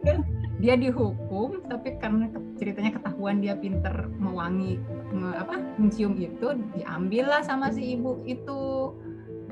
Dia 0.58 0.74
dihukum 0.74 1.62
tapi 1.70 2.02
karena 2.02 2.34
ceritanya 2.58 2.98
ketahuan 2.98 3.38
dia 3.38 3.54
pinter 3.54 4.10
mewangi 4.18 4.82
nge- 5.14 5.38
apa 5.38 5.56
mencium 5.78 6.18
itu 6.18 6.58
diambil 6.74 7.30
lah 7.30 7.42
sama 7.46 7.70
si 7.70 7.94
ibu 7.94 8.22
itu. 8.26 8.94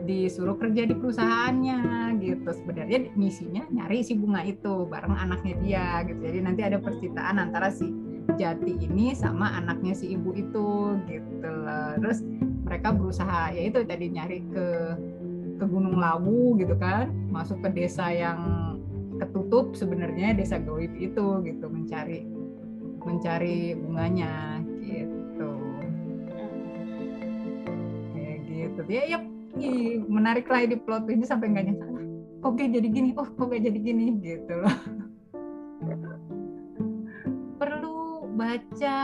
Disuruh 0.06 0.54
kerja 0.62 0.86
di 0.86 0.94
perusahaannya 0.94 1.80
gitu. 2.22 2.46
Sebenarnya 2.54 3.10
misinya 3.18 3.66
nyari 3.74 4.06
si 4.06 4.14
bunga 4.14 4.46
itu 4.46 4.86
bareng 4.86 5.18
anaknya 5.18 5.54
dia 5.66 5.88
gitu. 6.06 6.22
Jadi 6.22 6.40
nanti 6.46 6.62
ada 6.62 6.78
percintaan 6.78 7.42
antara 7.42 7.74
si 7.74 7.90
Jati 8.38 8.86
ini 8.86 9.18
sama 9.18 9.58
anaknya 9.58 9.98
si 9.98 10.14
ibu 10.14 10.30
itu 10.38 10.94
gitu. 11.10 11.50
Terus 12.02 12.22
mereka 12.66 12.94
berusaha 12.94 13.50
ya 13.50 13.66
itu 13.66 13.82
tadi 13.82 14.06
nyari 14.14 14.46
ke 14.54 14.68
ke 15.58 15.66
Gunung 15.66 15.98
Lawu 15.98 16.54
gitu 16.62 16.78
kan. 16.78 17.10
Masuk 17.34 17.66
ke 17.66 17.74
desa 17.74 18.06
yang 18.14 18.75
ketutup 19.20 19.76
sebenarnya 19.76 20.36
desa 20.36 20.60
goib 20.60 20.92
itu 21.00 21.44
gitu 21.46 21.66
mencari 21.72 22.28
mencari 23.06 23.78
bunganya 23.78 24.60
gitu. 24.82 25.52
Kayak 28.12 28.38
gitu. 28.50 28.82
Ya 28.90 29.04
ya 29.06 29.20
menarik 30.10 30.50
lah 30.52 30.68
di 30.68 30.76
plot 30.76 31.08
ini 31.08 31.24
sampai 31.24 31.48
nggak 31.54 31.66
nyangka 31.70 31.88
"Lah, 31.88 32.04
kok 32.44 32.54
kayak 32.60 32.72
jadi 32.82 32.88
gini? 32.92 33.10
Oh 33.16 33.28
kok 33.30 33.48
kayak 33.48 33.64
jadi 33.72 33.80
gini? 33.80 34.06
Gitu 34.20 34.54
loh. 34.58 34.76
Perlu 37.62 38.28
baca. 38.36 39.00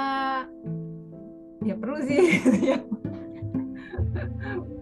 Ya 1.62 1.76
perlu 1.78 2.00
sih. 2.04 2.42
Ya 2.66 2.82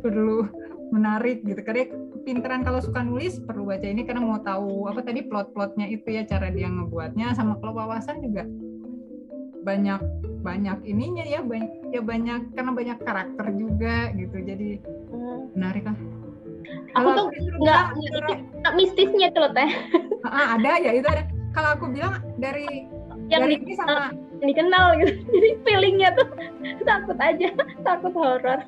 perlu 0.04 0.48
menarik 0.90 1.46
gitu. 1.46 1.62
Karena 1.62 1.86
pinteran 2.30 2.62
kalau 2.62 2.78
suka 2.78 3.02
nulis 3.02 3.42
perlu 3.42 3.66
baca 3.66 3.90
ini 3.90 4.06
karena 4.06 4.22
mau 4.22 4.38
tahu 4.38 4.86
apa 4.86 5.02
tadi 5.02 5.26
plot-plotnya 5.26 5.90
itu 5.90 6.06
ya 6.14 6.30
cara 6.30 6.54
dia 6.54 6.70
ngebuatnya 6.70 7.34
sama 7.34 7.58
kalau 7.58 7.74
wawasan 7.82 8.22
juga 8.22 8.46
banyak 9.66 9.98
banyak 10.46 10.78
ininya 10.86 11.26
ya 11.26 11.42
banyak 11.42 11.90
ya 11.90 12.06
banyak 12.06 12.54
karena 12.54 12.72
banyak 12.78 12.98
karakter 13.02 13.48
juga 13.58 14.14
gitu 14.14 14.38
jadi 14.46 14.78
Hmm. 15.10 15.50
menarik 15.58 15.84
lah 15.90 15.98
Aku 17.02 17.10
tuh 17.18 17.26
nggak 17.66 17.84
nggak 18.62 18.74
mistisnya 18.78 19.34
tuh 19.34 19.50
loh 19.50 19.52
teh, 19.58 19.70
Ah, 20.22 20.54
ada 20.54 20.78
ya 20.78 20.94
itu 20.94 21.08
ada 21.10 21.26
kalau 21.50 21.74
aku 21.74 21.90
bilang 21.90 22.22
dari 22.38 22.86
yang 23.30 23.46
dari 23.46 23.58
ini 23.58 23.74
sama 23.74 24.14
yang 24.42 24.48
dikenal 24.54 24.86
gitu. 25.02 25.12
Jadi 25.34 25.50
feelingnya 25.66 26.10
tuh 26.14 26.28
takut 26.90 27.18
aja, 27.18 27.50
takut 27.82 28.14
horor. 28.14 28.60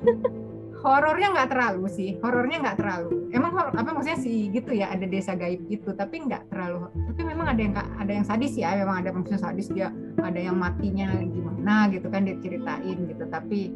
Horornya 0.82 1.28
nggak 1.32 1.48
terlalu 1.54 1.84
sih 1.88 2.10
horornya 2.18 2.58
nggak 2.58 2.76
terlalu 2.78 3.30
emang 3.30 3.50
horor 3.54 3.72
apa 3.72 3.90
maksudnya 3.94 4.18
sih 4.18 4.50
gitu 4.50 4.70
ya 4.74 4.90
ada 4.90 5.06
desa 5.06 5.38
gaib 5.38 5.62
gitu 5.70 5.94
tapi 5.94 6.26
nggak 6.26 6.50
terlalu 6.50 6.90
tapi 7.08 7.22
memang 7.22 7.46
ada 7.54 7.60
yang 7.62 7.74
ada 7.78 8.12
yang 8.12 8.26
sadis 8.26 8.52
ya 8.58 8.74
memang 8.74 9.06
ada 9.06 9.14
maksudnya 9.14 9.40
sadis 9.40 9.70
dia 9.70 9.94
ada 10.18 10.40
yang 10.40 10.58
matinya 10.58 11.14
gimana 11.22 11.86
gitu 11.94 12.10
kan 12.10 12.26
diceritain 12.26 12.98
gitu 13.06 13.24
tapi 13.30 13.70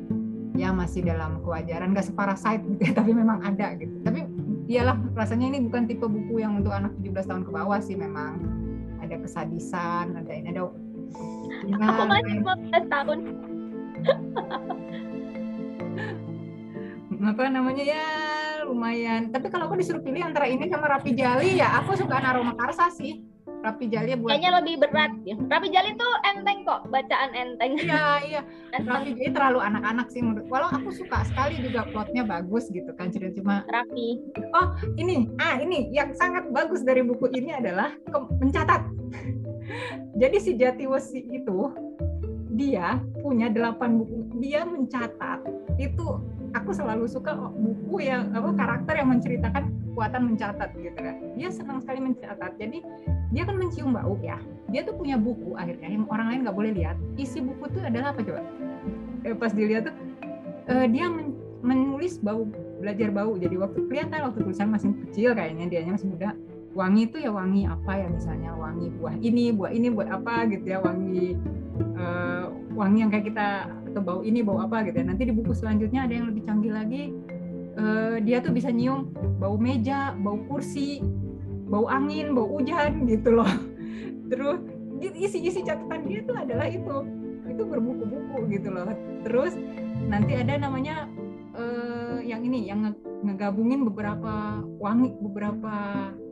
ya 0.59 0.75
masih 0.75 1.07
dalam 1.07 1.39
kewajaran 1.47 1.95
nggak 1.95 2.11
separasite 2.11 2.67
gitu 2.67 2.83
ya 2.91 2.93
tapi 3.01 3.15
memang 3.15 3.39
ada 3.47 3.79
gitu 3.79 3.95
tapi 4.03 4.27
iyalah 4.67 4.99
rasanya 5.15 5.55
ini 5.55 5.63
bukan 5.71 5.87
tipe 5.87 6.05
buku 6.05 6.43
yang 6.43 6.59
untuk 6.59 6.75
anak 6.75 6.91
17 7.01 7.31
tahun 7.31 7.43
ke 7.47 7.51
bawah 7.55 7.79
sih 7.79 7.95
memang 7.95 8.43
ada 8.99 9.15
kesadisan 9.23 10.19
ada 10.19 10.33
ini 10.35 10.51
ada 10.51 10.67
Aku 11.57 11.71
masih 11.79 12.03
lumayan. 12.03 12.43
15 12.43 12.93
tahun. 12.93 13.19
apa 17.23 17.49
namanya? 17.49 17.85
Ya 17.85 18.05
lumayan. 18.67 19.31
Tapi 19.31 19.47
kalau 19.49 19.71
aku 19.71 19.79
disuruh 19.79 20.03
pilih 20.03 20.21
antara 20.27 20.51
ini 20.51 20.67
sama 20.67 20.91
Rapi 20.91 21.15
Jali 21.15 21.63
ya 21.63 21.81
aku 21.81 21.95
suka 21.95 22.19
Naroma 22.19 22.59
Karsa 22.59 22.91
sih. 22.91 23.23
Rapi 23.67 23.91
Jali 23.91 24.15
buat 24.15 24.31
Kayaknya 24.31 24.51
lebih 24.63 24.75
berat 24.79 25.13
ya. 25.27 25.35
Rapi 25.39 25.69
Jali 25.75 25.91
tuh 25.99 26.13
enteng 26.23 26.63
kok, 26.63 26.87
bacaan 26.87 27.31
enteng. 27.35 27.73
iya 27.83 28.07
iya. 28.23 28.41
Rapi 28.79 29.17
Jali 29.17 29.31
terlalu 29.33 29.59
anak-anak 29.59 30.07
sih 30.13 30.23
menurut. 30.23 30.47
Walau 30.47 30.71
aku 30.71 30.95
suka 30.95 31.27
sekali 31.27 31.59
juga 31.63 31.87
plotnya 31.91 32.23
bagus 32.23 32.69
gitu 32.71 32.91
kan 32.95 33.11
cerita 33.11 33.39
cuma 33.43 33.67
rapi. 33.67 34.23
ini. 35.01 35.31
Ah 35.43 35.59
ini 35.59 35.91
yang 35.91 36.15
sangat 36.15 36.47
bagus 36.55 36.87
dari 36.87 37.03
buku 37.03 37.27
ini 37.35 37.55
adalah 37.55 37.91
mencatat. 38.39 38.87
Jadi 40.21 40.37
si 40.39 40.55
Jatiwesi 40.55 41.27
itu 41.27 41.75
dia 42.55 43.03
punya 43.19 43.51
delapan 43.51 43.99
buku. 43.99 44.39
Dia 44.39 44.63
mencatat 44.63 45.43
itu 45.83 46.07
aku 46.57 46.73
selalu 46.73 47.05
suka 47.05 47.37
buku 47.37 48.09
yang 48.09 48.33
apa 48.33 48.51
karakter 48.57 48.95
yang 48.97 49.13
menceritakan 49.13 49.69
kekuatan 49.93 50.23
mencatat 50.33 50.71
gitu 50.77 50.97
kan. 50.97 51.17
Dia 51.37 51.49
senang 51.53 51.79
sekali 51.85 52.01
mencatat. 52.01 52.53
Jadi 52.57 52.81
dia 53.33 53.43
kan 53.45 53.57
mencium 53.61 53.93
bau 53.93 54.17
ya. 54.25 54.41
Dia 54.73 54.85
tuh 54.89 54.97
punya 54.97 55.21
buku 55.21 55.53
akhirnya 55.57 55.89
yang 55.93 56.09
orang 56.09 56.33
lain 56.33 56.41
nggak 56.49 56.57
boleh 56.57 56.73
lihat. 56.73 56.97
Isi 57.21 57.45
buku 57.45 57.69
tuh 57.69 57.85
adalah 57.85 58.17
apa 58.17 58.21
coba? 58.25 58.41
Eh, 59.25 59.37
pas 59.37 59.53
dilihat 59.53 59.93
tuh 59.93 59.97
eh, 60.73 60.87
dia 60.89 61.13
men- 61.13 61.37
menulis 61.61 62.17
bau 62.21 62.49
belajar 62.81 63.13
bau. 63.13 63.37
Jadi 63.37 63.57
waktu 63.61 63.79
kelihatan 63.89 64.21
waktu 64.33 64.39
tulisan 64.41 64.69
masih 64.73 64.93
kecil 65.09 65.37
kayaknya 65.37 65.69
dianya 65.69 65.93
masih 65.97 66.09
muda. 66.09 66.33
Wangi 66.77 67.09
itu 67.09 67.17
ya 67.25 67.33
wangi 67.33 67.65
apa 67.65 67.93
ya 67.97 68.09
misalnya? 68.13 68.53
Wangi 68.53 68.93
buah 69.01 69.17
ini 69.17 69.49
buah 69.53 69.73
ini 69.73 69.89
buat 69.89 70.09
apa 70.13 70.45
gitu 70.53 70.77
ya? 70.77 70.79
Wangi 70.85 71.41
eh, 71.97 72.45
wangi 72.77 72.99
yang 73.01 73.09
kayak 73.09 73.33
kita 73.33 73.49
atau 73.97 74.05
bau 74.05 74.21
ini 74.21 74.45
bau 74.45 74.61
apa 74.61 74.85
gitu 74.85 75.01
ya. 75.01 75.09
Nanti 75.09 75.25
di 75.25 75.33
buku 75.33 75.57
selanjutnya 75.57 76.05
ada 76.05 76.13
yang 76.13 76.29
lebih 76.29 76.45
canggih 76.45 76.69
lagi. 76.69 77.17
Eh, 77.81 78.17
dia 78.21 78.45
tuh 78.45 78.53
bisa 78.53 78.69
nyium 78.69 79.09
bau 79.41 79.57
meja 79.57 80.13
bau 80.21 80.37
kursi 80.53 81.01
bau 81.65 81.89
angin 81.89 82.37
bau 82.37 82.45
hujan 82.45 83.09
gitu 83.09 83.33
loh. 83.33 83.49
Terus 84.31 84.61
isi-isi 85.01 85.65
catatan 85.65 86.05
dia 86.05 86.21
tuh 86.29 86.37
adalah 86.37 86.69
itu. 86.69 87.09
Itu 87.49 87.65
berbuku-buku 87.65 88.53
gitu 88.53 88.69
loh. 88.69 88.93
Terus 89.25 89.57
nanti 90.13 90.37
ada 90.37 90.61
namanya 90.61 91.09
eh, 91.57 92.21
yang 92.21 92.45
ini 92.45 92.69
yang 92.69 92.85
nge- 92.85 93.01
ngegabungin 93.25 93.81
beberapa 93.89 94.61
wangi 94.77 95.17
beberapa 95.25 95.73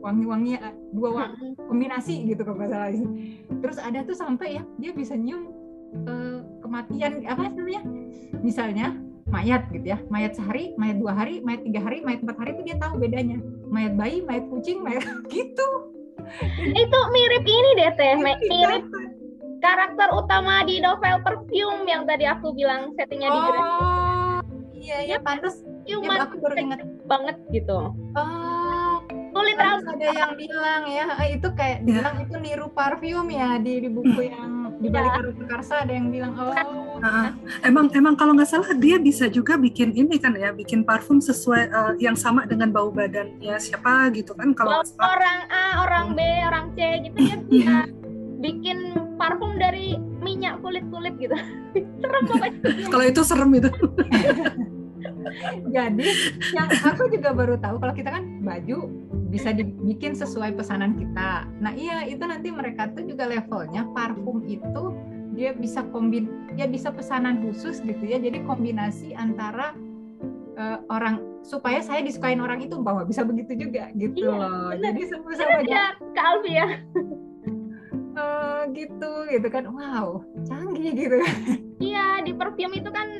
wangi-wangi 0.05 0.53
eh, 0.53 0.75
dua 0.93 1.09
wangi 1.17 1.57
kombinasi 1.65 2.29
gitu 2.29 2.45
kalau 2.45 2.61
nggak 2.61 2.69
salah. 2.69 2.93
Terus 3.57 3.77
ada 3.81 4.05
tuh 4.05 4.13
sampai 4.13 4.61
ya 4.61 4.63
dia 4.77 4.93
bisa 4.93 5.17
nyium 5.17 5.49
eh, 5.97 6.37
kematian 6.59 7.11
apa 7.23 7.41
namanya? 7.47 7.81
Misalnya 8.37 8.87
mayat 9.25 9.67
gitu 9.69 9.87
ya. 9.87 9.99
Mayat 10.07 10.33
sehari 10.33 10.75
mayat 10.75 10.97
dua 10.97 11.13
hari 11.13 11.39
mayat 11.39 11.63
tiga 11.63 11.79
hari 11.79 11.99
mayat 11.99 12.21
empat 12.21 12.37
hari 12.37 12.51
itu 12.53 12.63
dia 12.63 12.77
tahu 12.77 12.93
bedanya. 12.97 13.37
Mayat 13.67 13.93
bayi 13.93 14.21
mayat 14.21 14.45
kucing 14.47 14.79
mayat 14.79 15.03
gitu. 15.33 15.67
Itu 16.57 16.99
mirip 17.09 17.43
ini 17.43 17.69
deh 17.75 17.91
teh, 17.93 18.11
Iya, 18.11 18.17
Mi- 18.17 18.41
mirip 18.43 18.83
karakter 19.57 20.09
utama 20.11 20.61
di 20.61 20.77
novel 20.77 21.21
Perfume 21.21 21.85
yang 21.85 22.03
tadi 22.03 22.23
aku 22.23 22.49
bilang 22.51 22.93
settingnya 22.93 23.29
di 23.29 23.39
Grand 23.41 23.65
oh 23.65 24.39
iya 24.75 24.97
iya 25.03 25.17
pantas 25.17 25.57
ya, 25.83 25.97
Cuman 25.97 26.21
aku 26.21 26.37
baru 26.37 26.55
ingat. 26.55 26.79
banget 27.03 27.37
gitu. 27.49 27.93
oh 28.13 28.95
kulit 29.31 29.57
rambut 29.57 29.89
ada 29.91 30.07
yang 30.07 30.33
bilang 30.33 30.81
ya. 30.85 31.05
Eh, 31.19 31.29
itu 31.35 31.47
kayak 31.51 31.81
Ya. 31.81 31.85
bilang 31.97 32.15
itu 32.19 32.35
niru 32.37 32.67
parfum 32.69 33.25
ya 33.27 33.57
di, 33.57 33.81
di 33.81 33.89
buku 33.89 34.21
yang 34.29 34.64
di 34.79 34.89
balik 34.91 35.11
Ya. 35.15 35.19
Aroma 35.23 35.45
Karsa 35.47 35.75
ada 35.87 35.93
yang 35.93 36.11
bilang 36.11 36.33
oh 36.35 36.51
Ah, 37.03 37.35
emang 37.61 37.91
emang 37.91 38.15
kalau 38.15 38.33
nggak 38.33 38.49
salah 38.49 38.71
dia 38.73 38.97
bisa 38.97 39.27
juga 39.27 39.59
bikin 39.59 39.93
ini 39.93 40.15
kan 40.15 40.33
ya, 40.33 40.55
bikin 40.55 40.87
parfum 40.87 41.19
sesuai 41.19 41.63
eh, 41.69 41.93
yang 42.01 42.15
sama 42.15 42.47
dengan 42.47 42.71
bau 42.71 42.89
badannya 42.89 43.59
siapa 43.59 44.09
gitu 44.15 44.31
kan 44.33 44.55
kalau 44.55 44.81
orang 45.03 45.39
A, 45.51 45.85
orang 45.85 46.15
B, 46.15 46.19
orang 46.23 46.71
C 46.73 46.79
gitu 47.05 47.17
ya 47.19 47.35
bisa 47.45 47.75
bikin 48.39 48.95
parfum 49.19 49.59
dari 49.59 49.99
minyak 50.23 50.61
kulit-kulit 50.61 51.13
gitu. 51.17 51.33
Serem 52.01 52.23
pokoknya. 52.25 52.59
Kalau 52.89 53.05
itu 53.05 53.21
serem 53.25 53.51
itu. 53.53 53.69
jadi 55.75 56.07
yang 56.53 56.69
aku 56.69 57.09
juga 57.09 57.33
baru 57.33 57.57
tahu 57.57 57.81
kalau 57.81 57.93
kita 57.93 58.09
kan 58.13 58.23
baju 58.45 58.77
bisa 59.35 59.51
dibikin 59.51 60.15
sesuai 60.15 60.55
pesanan 60.55 60.95
kita 60.95 61.43
nah 61.59 61.75
iya 61.75 62.07
itu 62.07 62.23
nanti 62.23 62.47
mereka 62.55 62.87
tuh 62.95 63.03
juga 63.03 63.27
levelnya 63.27 63.83
parfum 63.91 64.39
itu 64.47 64.95
dia 65.35 65.51
bisa 65.51 65.83
kombin 65.91 66.31
ya 66.55 66.63
bisa 66.63 66.87
pesanan 66.95 67.43
khusus 67.43 67.83
gitu 67.83 67.99
ya 68.07 68.15
jadi 68.15 68.39
kombinasi 68.47 69.11
antara 69.11 69.75
eh, 70.55 70.79
orang 70.87 71.19
supaya 71.43 71.83
saya 71.83 71.99
disukain 71.99 72.39
orang 72.39 72.63
itu 72.63 72.79
bahwa 72.79 73.03
bisa 73.03 73.27
begitu 73.27 73.67
juga 73.67 73.91
gitu 73.93 74.23
Iya, 74.23 74.31
loh 74.31 74.71
bener. 74.71 74.95
jadi 74.95 75.01
Bener 75.19 75.35
sama 75.35 75.59
ya, 75.67 75.83
Kak 76.15 76.25
Alfi 76.25 76.51
ya. 76.55 76.67
eh, 78.23 78.61
gitu 78.71 79.11
gitu 79.27 79.47
kan 79.51 79.63
wow 79.67 80.23
canggih 80.47 80.91
gitu 80.95 81.15
kan 81.19 81.35
Iya, 81.75 82.23
di 82.23 82.31
perfume 82.31 82.79
itu 82.79 82.87
kan. 82.87 83.19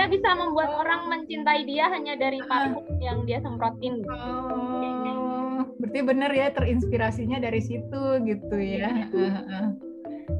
Dia 0.00 0.08
bisa 0.08 0.32
membuat 0.32 0.72
orang 0.80 1.12
mencintai 1.12 1.68
dia 1.68 1.92
hanya 1.92 2.16
dari 2.16 2.40
parfum 2.48 2.88
yang 3.04 3.28
dia 3.28 3.36
semprotin. 3.44 4.00
Oh, 4.08 5.60
berarti 5.76 6.00
bener 6.00 6.32
ya 6.32 6.48
terinspirasinya 6.56 7.36
dari 7.36 7.60
situ 7.60 8.02
gitu 8.24 8.56
ya. 8.56 8.88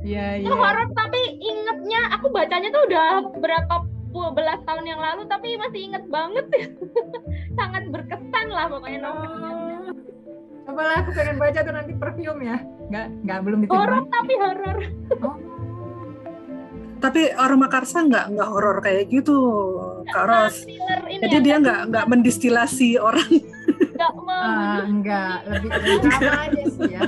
Iya, 0.01 0.39
Itu 0.41 0.49
iya. 0.49 0.55
horor 0.55 0.87
tapi 0.95 1.19
ingetnya 1.37 2.15
aku 2.15 2.31
bacanya 2.31 2.71
tuh 2.73 2.89
udah 2.89 3.09
berapa 3.37 3.75
puluh 4.15 4.33
belas 4.33 4.63
tahun 4.65 4.87
yang 4.87 4.97
lalu 4.97 5.27
tapi 5.29 5.59
masih 5.61 5.93
inget 5.93 6.07
banget. 6.09 6.47
Sangat 7.59 7.85
berkesan 7.91 8.47
lah 8.49 8.71
pokoknya 8.71 9.05
novelnya. 9.05 9.51
Oh. 9.53 9.93
Coba 10.65 10.83
lah 10.89 10.97
aku 11.05 11.11
pengen 11.13 11.37
baca 11.37 11.61
tuh 11.61 11.75
nanti 11.75 11.93
perfume 11.93 12.41
ya. 12.49 12.57
Nggak, 12.89 13.07
nggak 13.29 13.39
belum 13.45 13.61
Horor 13.67 14.01
diterima. 14.01 14.15
tapi 14.15 14.33
horor. 14.39 14.79
Oh, 15.21 15.37
Tapi 17.01 17.33
aroma 17.33 17.67
karsa 17.73 18.05
nggak 18.05 18.37
nggak 18.37 18.49
horor 18.53 18.79
kayak 18.85 19.09
gitu, 19.09 19.37
Kak 20.13 20.25
Ros. 20.29 20.57
Thriller 20.69 21.01
ini 21.09 21.23
Jadi 21.25 21.37
ya, 21.37 21.41
dia 21.41 21.57
nggak 21.65 21.81
nggak 21.89 22.07
mendistilasi 22.13 22.89
orang. 23.01 23.31
nggak 23.97 24.13
mau 24.17 24.33
ah, 24.33 24.81
enggak, 24.85 25.37
lebih 25.49 25.71
drama 26.05 26.33
aja 26.49 26.65
sih 26.69 26.91
ya. 26.93 27.03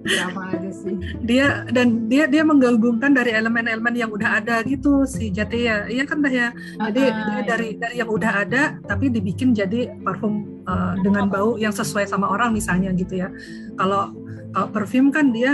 Drama 0.00 0.56
aja 0.56 0.70
sih. 0.72 0.96
Dia 1.20 1.68
dan 1.68 2.08
dia 2.08 2.24
dia 2.24 2.40
menggabungkan 2.40 3.12
dari 3.12 3.36
elemen-elemen 3.36 3.92
yang 3.92 4.10
udah 4.10 4.40
ada 4.40 4.64
gitu 4.64 5.04
si 5.04 5.28
Jati 5.28 5.68
ya. 5.68 5.84
Iya 5.86 6.04
kan 6.08 6.24
dah 6.24 6.32
ya. 6.32 6.48
Jadi 6.80 6.80
Ah, 6.80 6.90
dia 6.90 7.08
iya. 7.12 7.44
dari 7.44 7.68
dari 7.76 7.94
yang 8.00 8.08
udah 8.08 8.32
ada 8.44 8.62
tapi 8.88 9.12
dibikin 9.12 9.52
jadi 9.52 9.92
parfum 10.00 10.64
uh, 10.64 10.96
dengan 11.04 11.28
bau 11.28 11.60
yang 11.60 11.72
sesuai 11.72 12.08
sama 12.08 12.32
orang 12.32 12.56
misalnya 12.56 12.90
gitu 12.96 13.20
ya. 13.20 13.28
Kalau 13.76 14.12
kalau 14.50 14.68
parfum 14.72 15.12
kan 15.12 15.30
dia 15.30 15.52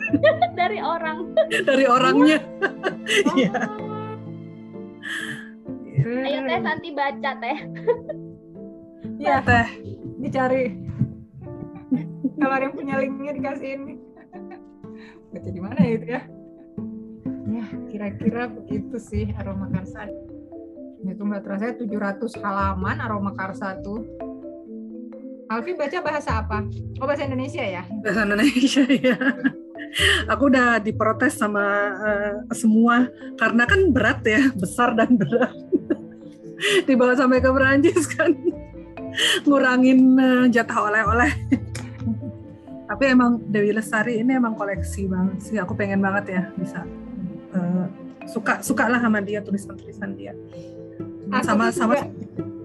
dari 0.60 0.78
orang. 0.84 1.32
dari 1.64 1.84
orangnya. 1.88 2.38
Iya. 3.34 3.52
Ayo 6.08 6.40
teh 6.46 6.60
nanti 6.62 6.88
baca 6.94 7.30
teh. 7.36 7.58
Iya, 9.18 9.42
Teh. 9.42 9.66
dicari. 10.22 10.87
Kalau 12.38 12.54
ada 12.54 12.64
yang 12.70 12.74
punya 12.74 12.94
linknya 13.02 13.32
dikasihin. 13.34 13.98
Baca 15.34 15.48
di 15.50 15.60
mana 15.60 15.78
ya 15.82 15.92
itu 15.98 16.06
ya? 16.06 16.22
Ya, 17.48 17.66
kira-kira 17.90 18.42
begitu 18.46 18.96
sih 19.02 19.34
aroma 19.34 19.66
karsa. 19.74 20.06
Itu 21.02 21.22
nggak 21.26 21.42
terasa 21.42 21.74
700 21.74 22.38
halaman 22.40 22.96
aroma 23.02 23.34
karsa 23.34 23.76
tuh. 23.82 24.06
Alfi 25.48 25.72
baca 25.72 25.98
bahasa 26.04 26.44
apa? 26.44 26.60
Oh 27.00 27.08
bahasa 27.08 27.24
Indonesia 27.24 27.64
ya? 27.64 27.80
bahasa 28.04 28.28
Indonesia 28.28 28.84
ya. 29.08 29.16
Aku 30.28 30.52
udah 30.52 30.76
diprotes 30.76 31.40
sama 31.40 31.64
eh, 32.04 32.34
semua 32.52 33.08
karena 33.40 33.64
kan 33.64 33.80
berat 33.88 34.20
ya, 34.28 34.52
besar 34.52 34.92
dan 34.92 35.16
berat. 35.16 35.48
Dibawa 36.86 37.16
sampai 37.16 37.40
ke 37.40 37.48
Perancis 37.48 38.04
kan, 38.12 38.36
ngurangin 39.48 40.20
eh, 40.20 40.44
jatah 40.52 40.92
oleh-oleh. 40.92 41.32
Tapi 42.88 43.04
emang 43.04 43.38
Dewi 43.44 43.76
Lestari 43.76 44.18
ini 44.18 44.32
emang 44.32 44.56
koleksi 44.56 45.04
banget 45.04 45.38
sih. 45.44 45.56
Aku 45.60 45.76
pengen 45.76 46.00
banget 46.00 46.24
ya 46.32 46.42
bisa 46.56 46.88
eh, 47.52 47.86
suka 48.24 48.64
suka 48.64 48.88
lah 48.88 48.98
sama 48.98 49.20
dia 49.20 49.44
tulisan-tulisan 49.44 50.16
dia. 50.16 50.32
Aku 51.28 51.44
Sama 51.44 51.68
sama 51.68 52.08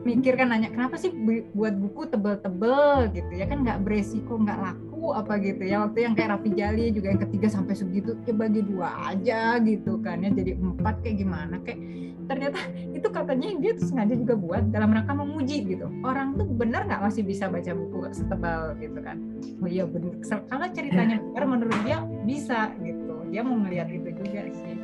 mikir 0.03 0.36
kan 0.36 0.51
nanya 0.51 0.67
kenapa 0.67 0.99
sih 0.99 1.15
bu- 1.15 1.47
buat 1.55 1.71
buku 1.79 2.12
tebel-tebel 2.12 3.07
gitu 3.15 3.31
ya 3.39 3.47
kan 3.47 3.63
nggak 3.63 3.88
beresiko 3.88 4.36
nggak 4.36 4.59
laku 4.59 5.15
apa 5.15 5.39
gitu 5.39 5.63
ya 5.63 5.79
waktu 5.88 6.03
yang 6.03 6.13
kayak 6.13 6.36
Rapi 6.36 6.49
Jali 6.59 6.91
juga 6.91 7.15
yang 7.15 7.21
ketiga 7.23 7.47
sampai 7.47 7.71
segitu 7.71 8.12
ya 8.27 8.36
bagi 8.36 8.67
dua 8.67 8.91
aja 9.07 9.63
gitu 9.63 10.03
kan 10.03 10.19
ya 10.19 10.29
jadi 10.31 10.59
empat 10.59 10.99
kayak 11.07 11.23
gimana 11.23 11.55
kayak 11.63 11.79
ternyata 12.25 12.59
itu 12.91 13.07
katanya 13.09 13.47
dia 13.59 13.71
tuh 13.75 13.86
sengaja 13.91 14.15
juga 14.15 14.36
buat 14.38 14.63
dalam 14.71 14.93
rangka 14.93 15.13
memuji 15.13 15.57
gitu. 15.67 15.88
Orang 16.01 16.39
tuh 16.39 16.47
bener 16.47 16.88
nggak 16.88 17.01
masih 17.03 17.23
bisa 17.25 17.51
baca 17.51 17.71
buku 17.75 17.97
setebal 18.12 18.75
gitu 18.79 18.99
kan? 19.03 19.17
Oh 19.62 19.69
iya 19.69 19.83
bener. 19.88 20.13
Kalau 20.23 20.67
ceritanya 20.71 21.17
bener 21.33 21.45
menurut 21.45 21.79
dia 21.83 21.99
bisa 22.23 22.71
gitu. 22.81 23.13
Dia 23.33 23.41
mau 23.43 23.57
ngeliat 23.59 23.89
itu 23.89 24.09
juga 24.13 24.41
sih. 24.53 24.75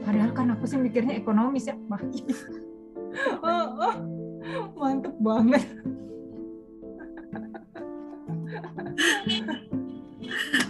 Padahal 0.00 0.30
kan 0.32 0.48
aku 0.56 0.64
sih 0.64 0.80
mikirnya 0.80 1.20
ekonomis 1.20 1.68
ya. 1.68 1.76
Wah, 1.86 2.00
oh, 3.46 3.66
oh, 3.76 3.94
mantep 4.78 5.14
banget. 5.20 5.64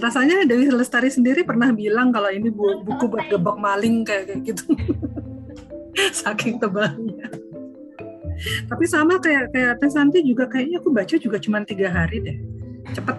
Rasanya 0.00 0.48
Dewi 0.48 0.72
Lestari 0.72 1.12
sendiri 1.12 1.44
pernah 1.44 1.68
bilang 1.74 2.08
kalau 2.08 2.32
ini 2.32 2.48
bu- 2.48 2.80
buku 2.80 3.04
buat 3.10 3.28
gebok 3.28 3.60
maling 3.60 4.06
kayak 4.06 4.32
kayak 4.32 4.40
gitu 4.48 4.64
saking 6.22 6.58
tebalnya. 6.60 7.28
Tapi 8.40 8.84
sama 8.88 9.20
kayak 9.20 9.52
kayak 9.52 9.74
Teh 9.80 9.90
Santi 9.92 10.24
juga 10.24 10.48
kayaknya 10.48 10.80
aku 10.80 10.88
baca 10.88 11.14
juga 11.20 11.36
cuma 11.36 11.60
tiga 11.60 11.92
hari 11.92 12.24
deh. 12.24 12.36
Cepet 12.96 13.16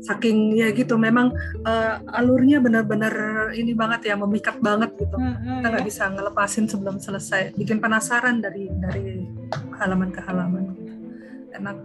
saking 0.00 0.56
ya 0.56 0.72
gitu 0.72 0.96
memang 0.96 1.36
eh, 1.68 1.94
alurnya 2.16 2.64
benar-benar 2.64 3.12
ini 3.52 3.76
banget 3.76 4.08
ya 4.08 4.14
memikat 4.16 4.56
banget 4.64 4.96
gitu. 4.96 5.16
Kita 5.20 5.66
nggak 5.68 5.84
bisa 5.84 6.08
ngelepasin 6.08 6.64
sebelum 6.64 6.96
selesai. 6.96 7.52
Bikin 7.52 7.84
penasaran 7.84 8.40
dari 8.40 8.72
dari 8.80 9.28
halaman 9.76 10.08
ke 10.08 10.20
halaman. 10.24 10.72
Enak. 11.52 11.76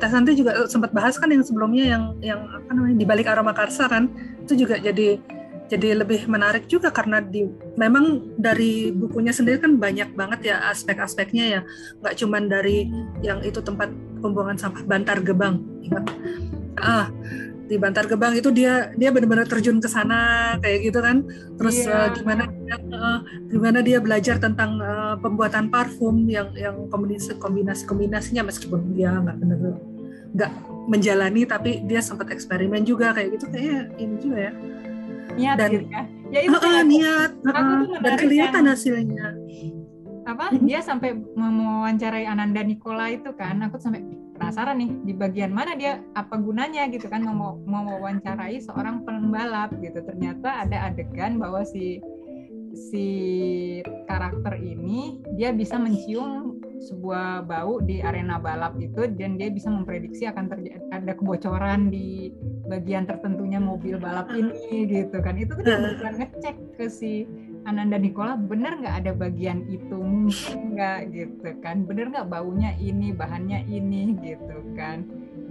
Teh 0.00 0.10
Santi 0.10 0.32
juga 0.32 0.64
sempat 0.66 0.96
bahas 0.96 1.20
kan 1.20 1.28
yang 1.28 1.44
sebelumnya 1.44 1.84
yang 1.84 2.04
yang 2.24 2.40
apa 2.48 2.70
namanya 2.72 2.96
di 2.96 3.06
balik 3.06 3.28
aroma 3.28 3.52
karsa 3.52 3.84
kan? 3.84 4.08
Itu 4.40 4.56
juga 4.56 4.80
jadi 4.80 5.20
jadi 5.64 5.96
lebih 5.96 6.28
menarik 6.28 6.68
juga 6.68 6.92
karena 6.92 7.24
di 7.24 7.48
memang 7.80 8.36
dari 8.36 8.92
bukunya 8.92 9.32
sendiri 9.32 9.64
kan 9.64 9.80
banyak 9.80 10.12
banget 10.12 10.52
ya 10.52 10.56
aspek-aspeknya 10.68 11.44
ya. 11.48 11.60
Nggak 12.04 12.14
cuman 12.20 12.42
dari 12.52 12.92
yang 13.24 13.40
itu 13.40 13.64
tempat 13.64 13.88
pembuangan 14.20 14.60
sampah 14.60 14.84
Bantar 14.84 15.24
Gebang 15.24 15.64
ingat? 15.80 16.04
Ah 16.76 17.08
di 17.64 17.80
Bantar 17.80 18.04
Gebang 18.04 18.36
itu 18.36 18.52
dia 18.52 18.92
dia 18.92 19.08
benar-benar 19.08 19.48
terjun 19.48 19.80
ke 19.80 19.88
sana 19.88 20.52
kayak 20.60 20.92
gitu 20.92 21.00
kan? 21.00 21.24
Terus 21.56 21.80
Iya. 21.80 21.96
eh, 21.96 22.08
gimana 22.20 22.42
dia, 22.44 22.76
eh, 22.76 23.18
gimana 23.48 23.78
dia 23.80 23.98
belajar 24.04 24.36
tentang 24.36 24.76
eh, 24.84 25.16
pembuatan 25.24 25.72
parfum 25.72 26.28
yang 26.28 26.52
yang 26.52 26.92
kombinasi 26.92 27.40
kombinasi 27.40 27.88
kombinasinya 27.88 28.44
meskipun 28.52 28.92
dia 28.92 29.16
nggak 29.16 29.36
benar 29.40 29.58
nggak 30.34 30.50
menjalani 30.92 31.48
tapi 31.48 31.80
dia 31.88 32.04
sempat 32.04 32.28
eksperimen 32.28 32.84
juga 32.84 33.16
kayak 33.16 33.40
gitu. 33.40 33.48
Kayaknya 33.48 33.80
ini 33.96 34.14
juga 34.20 34.38
ya 34.52 34.52
niat 35.34 35.56
Dan- 35.56 35.72
gitu 35.72 35.86
kan 35.88 36.04
ya 36.30 36.40
itu 36.40 36.56
kayak 36.56 36.80
aku- 36.80 36.90
niat 36.90 37.30
heeh, 37.36 37.78
tuh 37.84 37.98
dan 38.00 38.12
kelihatan 38.16 38.54
yang- 38.56 38.68
hasilnya. 38.68 39.26
Apa? 40.24 40.44
Mhm. 40.50 40.64
dia 40.64 40.80
sampai 40.80 41.12
mewawancarai 41.36 42.24
Ananda 42.24 42.64
Nikola 42.64 43.12
itu 43.12 43.28
kan. 43.36 43.60
Aku 43.60 43.76
sampai 43.76 44.00
penasaran 44.32 44.80
nih 44.80 44.90
di 45.04 45.12
bagian 45.12 45.52
mana 45.52 45.76
dia 45.76 46.00
apa 46.12 46.40
gunanya 46.40 46.88
gitu 46.88 47.06
kan 47.06 47.20
mau 47.22 47.60
mau 47.60 47.84
mewawancarai 47.84 48.56
seorang 48.56 49.04
pembalap 49.04 49.76
gitu. 49.78 50.00
Ternyata 50.00 50.64
ada 50.64 50.88
adegan 50.88 51.36
bahwa 51.36 51.60
si 51.62 52.00
si 52.72 53.06
karakter 54.04 54.56
ini 54.56 55.20
dia 55.36 55.52
bisa 55.52 55.76
mencium 55.76 56.56
sebuah 56.80 57.44
bau 57.44 57.78
di 57.78 58.00
arena 58.00 58.40
balap 58.40 58.74
itu 58.76 59.06
dan 59.14 59.36
dia 59.36 59.46
bisa 59.48 59.68
memprediksi 59.68 60.24
akan 60.24 60.48
terjadi 60.48 60.82
ada 60.90 61.12
kebocoran 61.14 61.88
di 61.88 62.32
bagian 62.66 63.04
tertentunya 63.04 63.60
mobil 63.60 64.00
balap 64.00 64.32
ini 64.32 64.88
gitu 64.88 65.20
kan. 65.20 65.36
Itu 65.36 65.56
tuh 65.56 65.64
dia 65.64 65.78
beneran 65.78 66.14
ngecek 66.20 66.56
ke 66.76 66.86
si 66.88 67.28
Ananda 67.64 67.96
Nikola 67.96 68.36
bener 68.36 68.80
nggak 68.80 68.96
ada 69.04 69.12
bagian 69.16 69.64
itu? 69.68 69.96
Mungkin 69.96 70.76
nggak? 70.76 70.98
Gitu 71.12 71.48
kan. 71.60 71.84
Bener 71.84 72.12
nggak 72.12 72.28
baunya 72.28 72.76
ini 72.80 73.12
bahannya 73.12 73.64
ini? 73.68 74.16
Gitu 74.18 74.56
kan. 74.76 75.04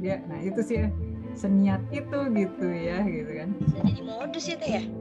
Ya 0.04 0.20
nah 0.28 0.40
itu 0.42 0.60
sih 0.62 0.90
seniat 1.34 1.82
itu 1.90 2.20
gitu 2.34 2.68
ya 2.70 3.02
gitu 3.06 3.32
kan. 3.32 3.50
Bisa 3.58 3.78
jadi 3.82 4.02
modus 4.02 4.46
itu 4.50 4.66
ya? 4.66 4.84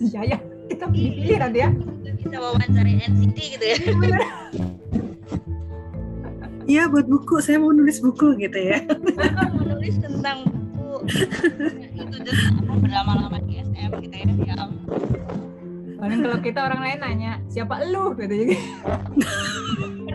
Ya 0.00 0.24
ya 0.24 0.38
kita 0.72 0.88
pilih 0.88 1.36
nanti 1.36 1.60
ya 1.60 1.68
bisa 2.16 2.36
wawancara 2.40 2.88
NCT 2.88 3.36
gitu 3.58 3.64
ya. 3.68 3.76
Iya 6.70 6.86
buat 6.86 7.10
buku, 7.10 7.42
saya 7.42 7.58
mau 7.58 7.74
nulis 7.74 7.98
buku 7.98 8.38
gitu 8.38 8.54
ya. 8.54 8.78
menulis 9.58 9.98
tentang 9.98 10.46
buku 10.46 10.59
itu 11.06 12.72
berlama-lama 12.80 13.38
di 13.44 13.60
SM 13.62 13.90
gitu 14.04 14.14
ya 14.14 14.26
ya. 14.50 14.54
Paling 16.00 16.20
kalau 16.24 16.38
kita 16.40 16.60
orang 16.64 16.80
lain 16.80 16.98
nanya 17.04 17.32
siapa 17.52 17.84
lu? 17.84 18.16
Gitu 18.16 18.32
jadi 18.32 18.56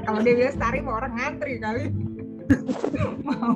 kalau 0.06 0.20
dia 0.26 0.34
bilang 0.34 0.54
Stari 0.58 0.80
mau 0.82 0.98
orang 0.98 1.14
ngantri 1.14 1.62
kali. 1.62 1.94
Mau. 3.22 3.54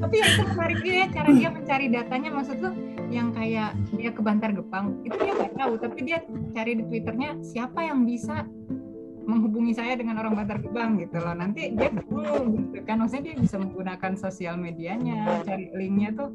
Tapi 0.00 0.14
ya 0.16 0.26
itu 0.32 0.42
menarik 0.56 0.78
juga 0.80 0.96
ya 0.96 1.06
cara 1.12 1.28
dia 1.30 1.48
mencari 1.52 1.86
datanya. 1.92 2.30
Maksud 2.34 2.56
tuh 2.58 2.74
yang 3.10 3.34
kayak 3.34 3.74
dia 3.94 4.10
ke 4.14 4.20
Bantar 4.22 4.50
Gepang 4.54 4.98
itu 5.06 5.14
dia 5.18 5.32
nggak 5.34 5.54
tahu. 5.54 5.72
Tapi 5.78 5.98
dia 6.02 6.18
cari 6.54 6.72
di 6.78 6.84
twitternya 6.86 7.38
siapa 7.42 7.86
yang 7.86 8.02
bisa 8.02 8.46
menghubungi 9.30 9.72
saya 9.78 9.94
dengan 9.94 10.18
orang 10.18 10.34
Bantar 10.34 10.58
Gebang 10.58 10.98
gitu 10.98 11.22
loh. 11.22 11.34
Nanti 11.38 11.70
dia 11.70 11.90
ketemu 11.94 12.34
gitu 12.58 12.78
kan. 12.82 12.96
Maksudnya 12.98 13.24
dia 13.30 13.36
bisa 13.38 13.56
menggunakan 13.62 14.12
sosial 14.18 14.54
medianya 14.58 15.46
cari 15.46 15.70
linknya 15.70 16.10
tuh 16.18 16.34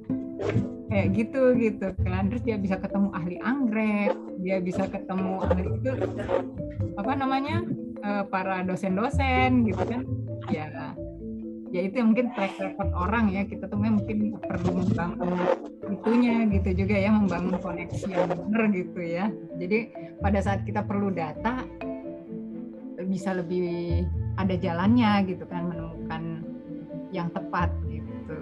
kayak 0.87 1.07
gitu 1.11 1.53
gitu 1.59 1.87
kan. 2.07 2.31
Terus 2.31 2.43
dia 2.47 2.55
bisa 2.55 2.79
ketemu 2.79 3.11
ahli 3.11 3.37
anggrek 3.43 4.15
dia 4.39 4.61
bisa 4.61 4.85
ketemu 4.85 5.41
ahli 5.41 5.63
itu 5.65 5.91
apa 6.95 7.11
namanya 7.17 7.65
eh, 8.05 8.23
para 8.29 8.63
dosen-dosen 8.63 9.67
gitu 9.67 9.83
kan. 9.83 10.01
Ya 10.47 10.95
ya 11.75 11.81
itu 11.83 11.99
yang 11.99 12.15
mungkin 12.15 12.31
track 12.31 12.55
record 12.55 12.91
orang 12.95 13.35
ya. 13.35 13.43
Kita 13.43 13.67
tuh 13.67 13.75
mungkin 13.75 14.39
perlu 14.39 14.85
membangun 14.85 15.35
itunya 15.85 16.45
gitu 16.49 16.85
juga 16.85 16.95
ya 16.97 17.09
membangun 17.13 17.57
koneksi 17.61 18.09
yang 18.09 18.29
benar 18.31 18.63
gitu 18.73 19.01
ya. 19.01 19.25
Jadi 19.59 19.79
pada 20.21 20.39
saat 20.41 20.63
kita 20.63 20.85
perlu 20.85 21.11
data 21.11 21.61
bisa 23.05 23.31
lebih 23.31 24.03
ada 24.35 24.55
jalannya 24.57 25.23
gitu 25.29 25.45
kan 25.47 25.69
menemukan 25.69 26.23
yang 27.13 27.31
tepat 27.31 27.71
gitu 27.87 28.35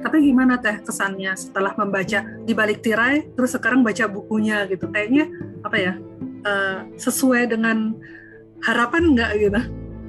Tapi 0.00 0.16
gimana 0.26 0.58
teh 0.58 0.82
kesannya 0.82 1.30
setelah 1.38 1.76
membaca 1.78 2.26
di 2.42 2.52
balik 2.56 2.82
tirai, 2.82 3.30
terus 3.36 3.54
sekarang 3.54 3.86
baca 3.86 4.10
bukunya 4.10 4.66
gitu? 4.66 4.90
Kayaknya 4.90 5.30
apa 5.62 5.76
ya? 5.78 5.94
eh, 6.40 6.78
sesuai 6.96 7.52
dengan 7.52 7.92
harapan 8.64 9.12
nggak 9.16 9.30
gitu? 9.40 9.60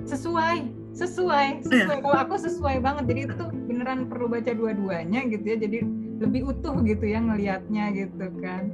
sesuai 0.02 0.58
sesuai 0.92 1.64
sesuai 1.64 1.98
kalau 2.04 2.20
aku 2.20 2.36
sesuai 2.36 2.84
banget 2.84 3.04
jadi 3.08 3.22
itu 3.32 3.46
beneran 3.70 4.12
perlu 4.12 4.28
baca 4.28 4.52
dua-duanya 4.52 5.24
gitu 5.30 5.46
ya 5.46 5.58
jadi 5.62 5.88
lebih 6.20 6.52
utuh 6.52 6.76
gitu 6.84 7.06
ya 7.08 7.24
ngelihatnya 7.24 7.96
gitu 7.96 8.28
kan 8.44 8.68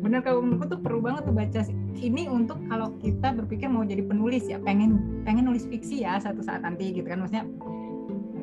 bener 0.00 0.20
kalau 0.20 0.44
menurutku 0.44 0.76
tuh 0.76 0.80
perlu 0.80 1.00
banget 1.00 1.22
tuh 1.26 1.34
baca 1.34 1.60
ini 1.96 2.28
untuk 2.28 2.60
kalau 2.68 2.92
kita 3.00 3.32
berpikir 3.32 3.66
mau 3.66 3.82
jadi 3.82 4.04
penulis 4.04 4.44
ya 4.46 4.60
pengen 4.60 5.22
pengen 5.24 5.48
nulis 5.48 5.64
fiksi 5.64 6.04
ya 6.04 6.20
satu 6.20 6.44
saat 6.44 6.62
nanti 6.62 6.92
gitu 6.92 7.08
kan. 7.08 7.24
Maksudnya 7.24 7.46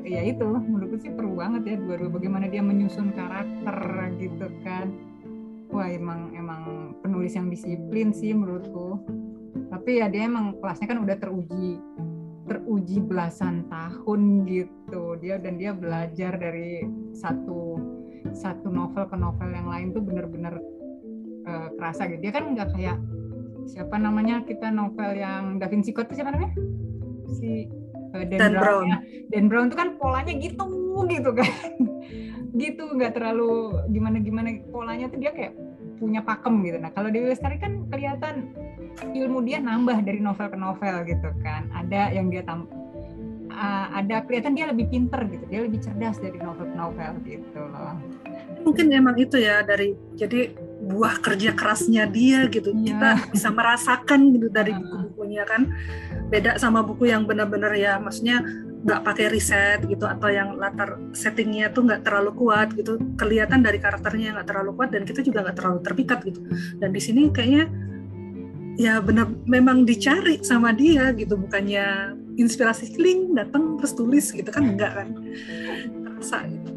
ya 0.03 0.21
itu 0.25 0.43
menurutku 0.43 0.99
sih 0.99 1.11
perlu 1.13 1.39
banget 1.39 1.61
ya 1.63 1.75
dua-dua 1.79 2.11
bagaimana 2.11 2.45
dia 2.51 2.59
menyusun 2.59 3.15
karakter 3.15 3.77
gitu 4.19 4.47
kan. 4.65 4.91
Wah 5.73 5.89
emang 5.89 6.33
emang 6.37 6.93
penulis 7.01 7.33
yang 7.33 7.49
disiplin 7.49 8.13
sih 8.13 8.33
menurutku. 8.33 9.01
Tapi 9.73 10.01
ya 10.01 10.09
dia 10.09 10.29
emang 10.29 10.57
kelasnya 10.61 10.85
kan 10.89 11.01
udah 11.01 11.17
teruji 11.17 11.81
teruji 12.43 12.97
belasan 12.99 13.65
tahun 13.71 14.43
gitu. 14.45 15.17
Dia 15.21 15.39
dan 15.39 15.57
dia 15.57 15.71
belajar 15.71 16.35
dari 16.35 16.83
satu 17.15 17.79
satu 18.33 18.67
novel 18.67 19.05
ke 19.07 19.15
novel 19.15 19.49
yang 19.53 19.67
lain 19.69 19.87
tuh 19.93 20.03
bener-bener 20.03 20.57
eh, 21.43 21.67
kerasa 21.77 22.07
gitu. 22.11 22.19
Dia 22.29 22.33
kan 22.33 22.43
nggak 22.55 22.69
kayak 22.75 22.97
siapa 23.67 23.95
namanya 23.95 24.43
kita 24.43 24.67
novel 24.69 25.15
yang 25.15 25.57
Da 25.57 25.71
Vinci 25.71 25.95
Code 25.95 26.11
itu 26.11 26.19
siapa 26.19 26.35
namanya? 26.35 26.53
Si 27.31 27.67
eh, 28.13 28.25
Dan, 28.27 28.39
Dan 28.39 28.51
Brown, 28.59 28.63
Brown. 28.63 28.83
ya. 28.91 28.97
Dan 29.31 29.43
Brown 29.47 29.67
tuh 29.71 29.77
kan 29.79 29.89
polanya 29.97 30.33
gitu 30.35 30.65
gitu 31.09 31.31
kan. 31.35 31.51
Gitu 32.53 32.85
nggak 32.85 33.17
terlalu 33.17 33.81
gimana 33.89 34.21
gimana 34.21 34.53
polanya 34.69 35.09
tuh 35.09 35.17
dia 35.17 35.33
kayak 35.33 35.57
punya 35.97 36.21
pakem 36.21 36.61
gitu. 36.61 36.77
Nah 36.77 36.93
kalau 36.93 37.09
Dewi 37.09 37.33
Lestari 37.33 37.57
kan 37.57 37.89
kelihatan 37.89 38.53
ilmu 39.01 39.41
dia 39.41 39.57
nambah 39.57 40.05
dari 40.05 40.21
novel 40.21 40.53
ke 40.53 40.57
novel 40.61 41.01
gitu 41.09 41.33
kan. 41.41 41.65
Ada 41.73 42.13
yang 42.13 42.29
dia 42.29 42.45
tam 42.45 42.69
uh, 43.49 43.87
ada 43.97 44.21
kelihatan 44.25 44.53
dia 44.53 44.69
lebih 44.69 44.85
pinter 44.89 45.25
gitu. 45.29 45.45
Dia 45.49 45.65
lebih 45.65 45.81
cerdas 45.81 46.21
dari 46.21 46.37
novel 46.37 46.69
ke 46.69 46.77
novel 46.77 47.11
gitu 47.25 47.57
loh. 47.57 47.97
Mungkin 48.61 48.85
emang 48.93 49.17
itu 49.17 49.41
ya 49.41 49.65
dari 49.65 49.97
jadi 50.13 50.53
buah 50.83 51.23
kerja 51.23 51.55
kerasnya 51.55 52.03
dia 52.11 52.51
gitu. 52.51 52.75
Iya. 52.75 52.83
Kita 52.91 53.09
bisa 53.31 53.49
merasakan 53.49 54.35
gitu 54.35 54.47
dari 54.51 54.75
buku-bukunya 54.75 55.43
kan. 55.47 55.71
Beda 56.27 56.59
sama 56.59 56.83
buku 56.83 57.07
yang 57.07 57.23
benar-benar 57.23 57.71
ya, 57.77 57.97
maksudnya 58.01 58.43
nggak 58.83 58.99
pakai 59.07 59.31
riset 59.31 59.79
gitu 59.87 60.03
atau 60.03 60.27
yang 60.27 60.59
latar 60.59 60.99
settingnya 61.15 61.71
tuh 61.71 61.87
nggak 61.87 62.03
terlalu 62.03 62.35
kuat 62.35 62.75
gitu. 62.75 62.99
Kelihatan 63.15 63.63
dari 63.63 63.79
karakternya 63.79 64.35
nggak 64.35 64.47
terlalu 64.51 64.71
kuat 64.75 64.91
dan 64.91 65.07
kita 65.07 65.23
juga 65.23 65.47
nggak 65.47 65.57
terlalu 65.57 65.79
terpikat 65.79 66.19
gitu. 66.27 66.39
Dan 66.83 66.91
di 66.91 66.99
sini 66.99 67.31
kayaknya 67.31 67.71
ya 68.75 68.99
benar 68.99 69.29
memang 69.45 69.85
dicari 69.85 70.41
sama 70.41 70.73
dia 70.73 71.13
gitu 71.13 71.37
bukannya 71.37 72.17
inspirasi 72.41 72.97
kling 72.97 73.37
datang 73.37 73.77
terus 73.77 73.93
tulis 73.93 74.33
gitu 74.33 74.49
kan 74.49 74.65
enggak 74.65 74.91
kan 74.97 75.07
terasa 76.03 76.37
gitu. 76.49 76.72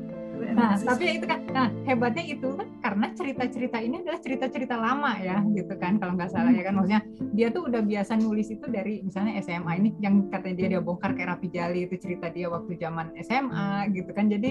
Nah, 0.56 0.72
tapi 0.80 1.20
itu 1.20 1.26
kan, 1.28 1.44
nah 1.52 1.68
hebatnya 1.84 2.24
itu 2.24 2.48
kan 2.56 2.68
karena 2.80 3.06
cerita-cerita 3.12 3.76
ini 3.76 4.00
adalah 4.00 4.20
cerita-cerita 4.24 4.74
lama 4.80 5.12
ya, 5.20 5.44
gitu 5.52 5.74
kan, 5.76 6.00
kalau 6.00 6.16
nggak 6.16 6.32
salah 6.32 6.48
ya 6.48 6.64
kan, 6.64 6.80
maksudnya 6.80 7.02
dia 7.36 7.52
tuh 7.52 7.68
udah 7.68 7.84
biasa 7.84 8.16
nulis 8.16 8.48
itu 8.48 8.64
dari 8.64 9.04
misalnya 9.04 9.36
SMA 9.44 9.72
ini 9.76 9.88
yang 10.00 10.32
katanya 10.32 10.56
dia 10.64 10.68
dia 10.76 10.80
bongkar 10.80 11.12
kayak 11.12 11.36
Rapi 11.36 11.48
Jali 11.52 11.84
itu 11.84 12.00
cerita 12.00 12.32
dia 12.32 12.48
waktu 12.48 12.72
zaman 12.80 13.12
SMA 13.20 13.92
gitu 13.92 14.10
kan, 14.16 14.32
jadi 14.32 14.50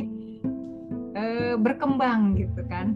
eh, 1.17 1.55
berkembang 1.57 2.37
gitu 2.37 2.61
kan. 2.69 2.93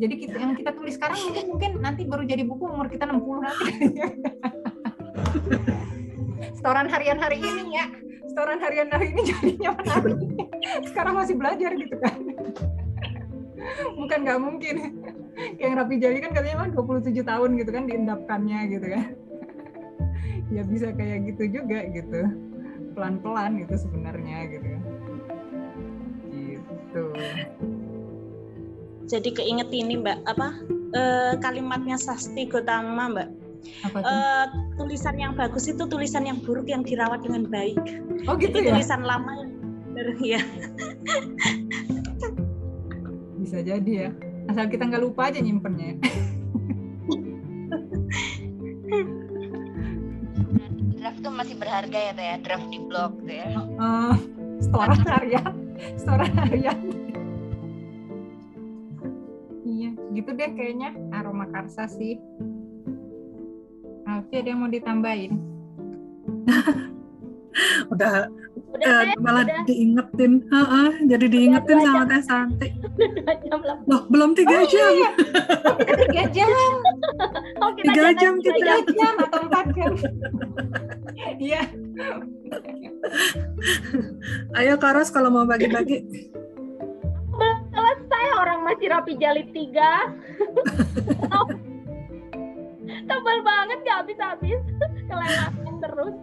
Jadi 0.00 0.14
kita, 0.16 0.36
yang 0.40 0.52
kita 0.56 0.72
tulis 0.72 0.96
sekarang 0.96 1.18
mungkin 1.28 1.44
mungkin 1.48 1.70
nanti 1.80 2.08
baru 2.08 2.24
jadi 2.24 2.44
buku 2.44 2.64
umur 2.64 2.88
kita 2.88 3.04
60 3.08 3.20
nanti. 3.40 3.72
Setoran 6.56 6.88
harian 6.88 7.20
hari 7.20 7.40
ini 7.40 7.76
ya, 7.76 7.86
setoran 8.30 8.62
harian 8.62 8.86
hari 8.94 9.10
ini 9.10 9.22
jadinya 9.26 9.70
menarik 9.82 10.18
sekarang 10.86 11.14
masih 11.18 11.34
belajar 11.34 11.74
gitu 11.74 11.96
kan. 11.98 12.18
Bukan 13.98 14.18
nggak 14.22 14.40
mungkin. 14.40 14.76
Yang 15.58 15.72
Rapi 15.72 15.94
Jali 15.98 16.18
kan 16.22 16.30
katanya 16.36 16.56
mah 16.62 16.70
27 16.70 17.26
tahun 17.26 17.50
gitu 17.58 17.70
kan 17.74 17.84
diendapkannya 17.90 18.60
gitu 18.70 18.86
kan. 18.86 19.04
Ya 20.54 20.62
bisa 20.62 20.94
kayak 20.94 21.26
gitu 21.34 21.60
juga 21.60 21.82
gitu. 21.90 22.20
Pelan-pelan 22.94 23.66
gitu 23.66 23.74
sebenarnya 23.82 24.38
gitu. 24.46 24.70
Gitu. 26.30 27.04
Jadi 29.10 29.28
keinget 29.34 29.74
ini 29.74 29.98
mbak 29.98 30.22
apa 30.22 30.54
eh, 30.94 31.34
kalimatnya 31.42 31.98
Sasti 31.98 32.46
Gotama 32.46 33.10
mbak 33.10 33.39
Eh, 33.90 34.46
tulisan 34.76 35.16
yang 35.16 35.32
bagus 35.36 35.68
itu 35.68 35.84
tulisan 35.88 36.24
yang 36.28 36.40
buruk 36.44 36.68
yang 36.68 36.84
dirawat 36.84 37.24
dengan 37.24 37.48
baik. 37.48 37.80
Oh 38.28 38.36
gitu 38.36 38.60
jadi 38.60 38.72
ya? 38.72 38.72
tulisan 38.76 39.02
lama 39.04 39.32
yang 39.40 39.50
benar 39.90 40.08
ya 40.22 40.40
bisa 43.40 43.58
jadi 43.64 43.92
ya. 43.92 44.10
Asal 44.48 44.66
kita 44.70 44.86
nggak 44.86 45.02
lupa 45.02 45.32
aja 45.32 45.40
nyimpennya 45.42 45.98
draft 51.00 51.18
tuh 51.24 51.32
masih 51.32 51.56
berharga 51.56 51.98
ya 51.98 52.12
teh 52.12 52.26
ya? 52.28 52.36
Draft 52.44 52.68
di 52.68 52.78
blog 52.84 53.12
tuh 53.24 53.34
ya? 53.34 53.48
Eh, 53.56 54.14
setoran 54.60 55.00
harian. 55.08 55.52
Setoran 55.96 56.32
harian. 56.36 56.78
Iya 59.64 59.90
gitu 60.12 60.30
deh 60.36 60.50
kayaknya. 60.52 60.92
Aroma 61.16 61.48
karsa 61.48 61.88
sih 61.88 62.20
Alfi 64.30 64.46
ada 64.46 64.50
yang 64.54 64.60
mau 64.62 64.70
ditambahin. 64.70 65.32
Udah 67.90 68.30
Udah 68.70 68.86
eh, 68.86 69.02
Teh, 69.10 69.18
malah 69.18 69.42
udah. 69.42 69.66
diingetin. 69.66 70.32
Heeh, 70.46 70.90
jadi 71.10 71.26
diingetin 71.26 71.76
dua 71.82 71.86
sama. 71.90 72.06
Teh 72.06 72.22
Santi. 72.22 72.68
Dua 73.18 73.34
jam 73.42 73.60
lah. 73.66 73.78
loh 73.90 74.06
belum 74.06 74.38
tiga 74.38 74.62
jam. 74.70 74.92
kita 75.82 75.94
tiga 76.06 76.24
jam? 76.30 76.46
Oh, 77.58 77.74
kita 77.74 77.90
Tiga 77.90 78.02
jangan 78.06 78.14
jam 78.22 78.32
tiga 78.38 78.54
kita. 78.54 78.62
jam. 78.62 78.78
tiga 78.86 78.94
jam 78.94 79.14
atau 79.18 79.40
empat 79.42 79.66
jam? 79.74 79.92
Iya. 81.42 81.62
Ayo 84.54 84.74
Karos 84.78 85.10
kalau 85.10 85.34
mau 85.34 85.42
bagi-bagi. 85.42 86.06
Belum 87.34 87.58
selesai. 87.74 88.26
Orang 88.38 88.62
masih 88.62 88.86
rapi 88.94 89.18
jali 89.18 89.42
tiga. 89.50 90.14
Tebal 93.06 93.38
banget 93.42 93.78
gak 93.86 93.96
habis-habis. 94.04 94.60
Kelewatan 95.08 95.74
terus. 95.80 96.14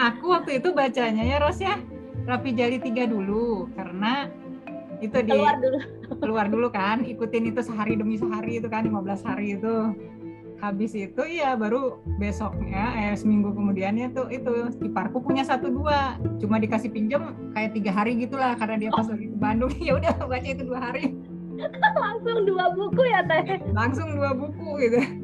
Aku 0.00 0.32
waktu 0.32 0.64
itu 0.64 0.72
bacanya 0.72 1.24
ya 1.24 1.36
Ros 1.40 1.60
ya. 1.60 1.76
Rapi 2.24 2.56
Jali 2.56 2.78
3 2.80 3.10
dulu 3.10 3.68
karena 3.76 4.28
itu 5.00 5.16
di 5.24 5.32
keluar 5.32 5.56
dulu. 5.56 5.78
keluar 6.20 6.46
dulu 6.52 6.68
kan 6.68 7.00
ikutin 7.00 7.48
itu 7.48 7.64
sehari 7.64 7.96
demi 7.96 8.20
sehari 8.20 8.60
itu 8.60 8.68
kan 8.68 8.84
15 8.84 9.28
hari 9.28 9.56
itu. 9.56 9.92
Habis 10.60 10.92
itu 10.92 11.22
ya 11.24 11.56
baru 11.56 12.04
besoknya 12.20 12.92
eh 12.92 13.16
seminggu 13.16 13.56
kemudiannya 13.56 14.12
tuh 14.12 14.28
itu 14.28 14.68
di 14.76 14.92
Parku 14.92 15.24
punya 15.24 15.40
satu 15.40 15.72
dua. 15.72 16.20
Cuma 16.36 16.60
dikasih 16.60 16.92
pinjam 16.92 17.32
kayak 17.56 17.72
tiga 17.72 17.92
hari 17.96 18.20
gitulah 18.20 18.52
karena 18.60 18.76
dia 18.76 18.90
pas 18.92 19.08
lagi 19.08 19.26
ke 19.32 19.38
Bandung. 19.40 19.72
Ya 19.84 19.96
udah 19.96 20.12
baca 20.20 20.48
itu 20.48 20.62
dua 20.64 20.80
hari. 20.80 21.16
Langsung 22.04 22.44
dua 22.44 22.72
buku 22.76 23.02
ya 23.08 23.20
teh? 23.24 23.56
Langsung 23.72 24.08
dua 24.16 24.36
buku 24.36 24.68
gitu 24.84 25.19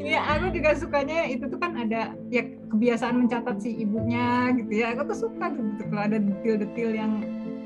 Iya, 0.00 0.20
aku 0.32 0.56
juga 0.56 0.70
sukanya 0.72 1.28
itu 1.28 1.44
tuh 1.44 1.60
kan 1.60 1.76
ada 1.76 2.16
ya 2.32 2.42
kebiasaan 2.72 3.20
mencatat 3.20 3.60
si 3.60 3.84
ibunya 3.84 4.48
gitu 4.56 4.72
ya. 4.80 4.96
Aku 4.96 5.12
tuh 5.12 5.28
suka 5.28 5.52
gitu 5.52 5.82
kalau 5.92 6.02
ada 6.08 6.16
detail-detail 6.16 6.90
yang 6.96 7.12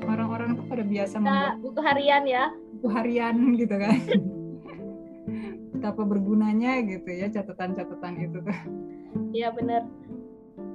orang-orang 0.03 0.59
tuh 0.59 0.65
pada 0.67 0.83
biasa 0.83 1.15
membuat 1.17 1.39
nah, 1.39 1.53
buku 1.63 1.79
harian 1.81 2.23
ya 2.27 2.43
buku 2.75 2.87
harian 2.91 3.35
gitu 3.55 3.75
kan. 3.79 3.97
Betapa 5.73 6.01
bergunanya 6.03 6.83
gitu 6.83 7.09
ya 7.09 7.27
catatan-catatan 7.31 8.13
itu 8.19 8.37
tuh. 8.43 8.59
iya 9.31 9.47
bener 9.47 9.87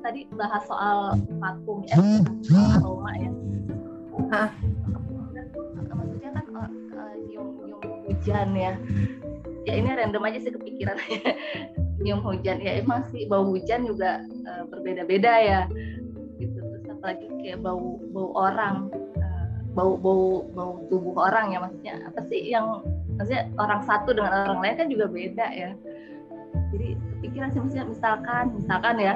tadi 0.01 0.25
bahas 0.33 0.65
soal 0.65 1.13
parfum 1.41 1.85
ya, 1.85 1.97
soal 2.41 2.69
aroma 2.81 3.13
ya. 3.21 3.31
Hah? 4.33 4.51
Maksudnya 5.93 6.31
kan 6.35 6.47
uh, 6.57 6.69
uh, 6.97 7.13
nyium, 7.29 7.47
nyium 7.69 7.81
hujan 8.09 8.49
ya. 8.57 8.73
Ya 9.69 9.73
ini 9.77 9.93
random 9.93 10.25
aja 10.25 10.39
sih 10.41 10.53
kepikiran 10.53 10.97
nyium 12.01 12.25
hujan 12.27 12.59
ya 12.65 12.81
emang 12.81 13.05
sih 13.13 13.29
bau 13.29 13.45
hujan 13.45 13.85
juga 13.85 14.25
uh, 14.49 14.65
berbeda-beda 14.73 15.33
ya. 15.41 15.61
Gitu 16.41 16.57
terus 16.57 16.85
apalagi 16.89 17.29
kayak 17.45 17.61
bau 17.61 18.01
bau 18.13 18.33
orang, 18.41 18.89
uh, 19.21 19.47
bau 19.77 20.01
bau 20.01 20.49
bau 20.57 20.73
tubuh 20.89 21.29
orang 21.29 21.53
ya 21.53 21.59
maksudnya 21.61 21.95
apa 22.09 22.21
sih 22.25 22.41
yang 22.49 22.81
maksudnya 23.21 23.53
orang 23.61 23.85
satu 23.85 24.17
dengan 24.17 24.33
orang 24.49 24.59
lain 24.65 24.77
kan 24.81 24.89
juga 24.89 25.07
beda 25.13 25.47
ya. 25.53 25.71
Jadi 26.73 26.89
kepikiran 27.21 27.49
sih 27.53 27.61
maksudnya 27.61 27.87
misalkan 27.87 28.45
misalkan 28.57 28.97
ya 28.97 29.15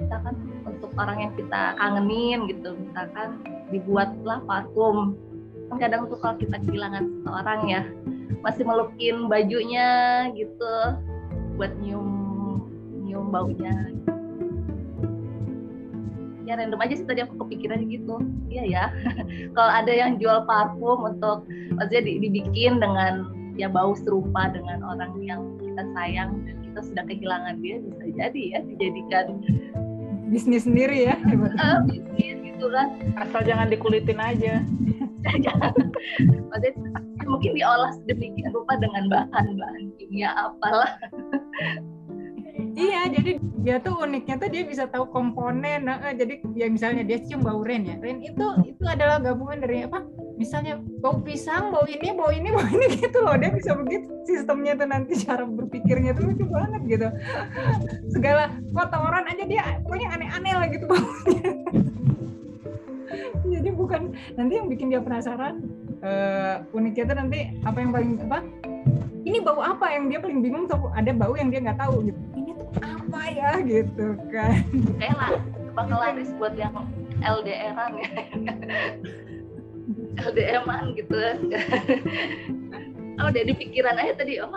misalkan 0.00 0.34
untuk 0.64 0.90
orang 0.96 1.18
yang 1.28 1.32
kita 1.36 1.76
kangenin 1.76 2.38
gitu 2.48 2.72
misalkan 2.76 3.40
dibuatlah 3.68 4.40
parfum 4.48 5.18
kan 5.66 5.76
kadang 5.82 6.06
tuh 6.06 6.18
kalau 6.22 6.38
kita 6.38 6.56
kehilangan 6.62 7.04
seseorang 7.04 7.60
ya 7.66 7.82
masih 8.46 8.62
melukin 8.62 9.26
bajunya 9.26 9.90
gitu 10.38 10.74
buat 11.58 11.74
nyium 11.82 12.06
nyium 13.02 13.34
baunya. 13.34 13.74
Ya 16.46 16.54
random 16.54 16.78
aja 16.78 16.94
sih 16.94 17.06
tadi 17.10 17.26
aku 17.26 17.42
kepikiran 17.42 17.90
gitu. 17.90 18.22
Iya 18.46 18.64
ya. 18.70 18.84
Kalau 19.58 19.72
ada 19.74 19.90
yang 19.90 20.22
jual 20.22 20.46
parfum 20.46 21.02
untuk 21.02 21.42
maksudnya 21.74 22.06
di- 22.06 22.22
dibikin 22.22 22.78
dengan 22.78 23.34
ya 23.58 23.66
bau 23.66 23.98
serupa 23.98 24.54
dengan 24.54 24.86
orang 24.86 25.10
yang 25.26 25.42
kita 25.58 25.82
sayang 25.98 26.38
dan 26.46 26.54
kita 26.62 26.80
sudah 26.86 27.04
kehilangan 27.10 27.58
dia 27.58 27.82
bisa 27.82 28.04
jadi 28.14 28.42
ya 28.54 28.58
dijadikan 28.62 29.42
Bisnis 30.26 30.66
sendiri 30.66 31.06
ya. 31.06 31.14
eh, 31.66 31.78
bisnis 31.86 32.38
gitu 32.42 32.66
kan. 32.70 32.94
Asal 33.18 33.46
jangan 33.46 33.70
dikulitin 33.70 34.18
aja. 34.18 34.62
jangan. 35.46 35.74
Maksudnya 36.50 36.72
mungkin 37.26 37.52
diolah 37.58 37.90
sedemikian 38.02 38.50
rupa 38.54 38.78
dengan 38.78 39.10
bahan-bahan 39.10 39.84
kimia 39.98 40.30
apalah 40.34 40.90
Iya, 42.76 43.08
jadi 43.08 43.40
dia 43.64 43.76
tuh 43.80 44.04
uniknya 44.04 44.36
tuh 44.36 44.48
dia 44.52 44.64
bisa 44.64 44.84
tahu 44.88 45.08
komponen. 45.08 45.88
Nah, 45.88 46.12
jadi 46.12 46.40
ya 46.52 46.68
misalnya 46.68 47.08
dia 47.08 47.20
cium 47.24 47.40
bau 47.40 47.64
ren 47.64 47.88
ya. 47.88 47.96
Ren 48.00 48.20
itu 48.20 48.44
itu 48.68 48.84
adalah 48.84 49.20
gabungan 49.20 49.64
dari 49.64 49.84
apa? 49.84 50.04
Misalnya 50.36 50.80
bau 51.00 51.20
pisang, 51.24 51.72
bau 51.72 51.88
ini, 51.88 52.12
bau 52.12 52.28
ini, 52.28 52.52
bau 52.52 52.64
ini 52.68 53.00
gitu 53.00 53.24
loh. 53.24 53.36
Dia 53.36 53.52
bisa 53.52 53.76
begitu 53.76 54.12
sistemnya 54.28 54.76
tuh 54.76 54.88
nanti 54.88 55.16
cara 55.24 55.48
berpikirnya 55.48 56.12
tuh 56.16 56.32
lucu 56.32 56.44
banget 56.48 56.82
gitu. 56.84 57.08
Segala 58.12 58.52
kotoran 58.72 59.24
aja 59.24 59.44
dia 59.48 59.80
pokoknya 59.84 60.08
aneh-aneh 60.16 60.54
lah 60.56 60.68
gitu 60.68 60.84
baunya. 60.84 61.40
jadi 63.46 63.70
bukan 63.72 64.12
nanti 64.34 64.52
yang 64.58 64.68
bikin 64.68 64.90
dia 64.92 65.00
penasaran 65.00 65.62
eh, 66.06 66.54
uniknya 66.70 67.04
tuh 67.10 67.16
nanti 67.18 67.38
apa 67.66 67.78
yang 67.82 67.90
paling 67.90 68.10
apa? 68.22 68.38
Ini 69.26 69.42
bau 69.42 69.58
apa 69.58 69.90
yang 69.90 70.06
dia 70.06 70.22
paling 70.22 70.38
bingung 70.38 70.70
tuh? 70.70 70.86
Ada 70.94 71.10
bau 71.10 71.34
yang 71.34 71.50
dia 71.50 71.58
nggak 71.58 71.82
tahu 71.82 72.06
gitu. 72.06 72.20
Ini 72.38 72.50
tuh 72.54 72.68
apa 72.78 73.20
ya? 73.34 73.50
Gitu 73.66 74.06
kan. 74.30 74.62
Kayak 75.02 75.16
lah 75.18 75.30
bakal 75.74 75.98
laris 75.98 76.30
buat 76.38 76.54
yang 76.54 76.74
LDR-an 77.20 77.92
ya. 77.98 78.10
LDM-an 80.16 80.96
gitu 80.96 81.16
oh 83.16 83.26
udah 83.28 83.42
di 83.42 83.54
pikiran 83.56 83.96
aja 83.96 84.12
tadi. 84.16 84.40
Oh 84.40 84.52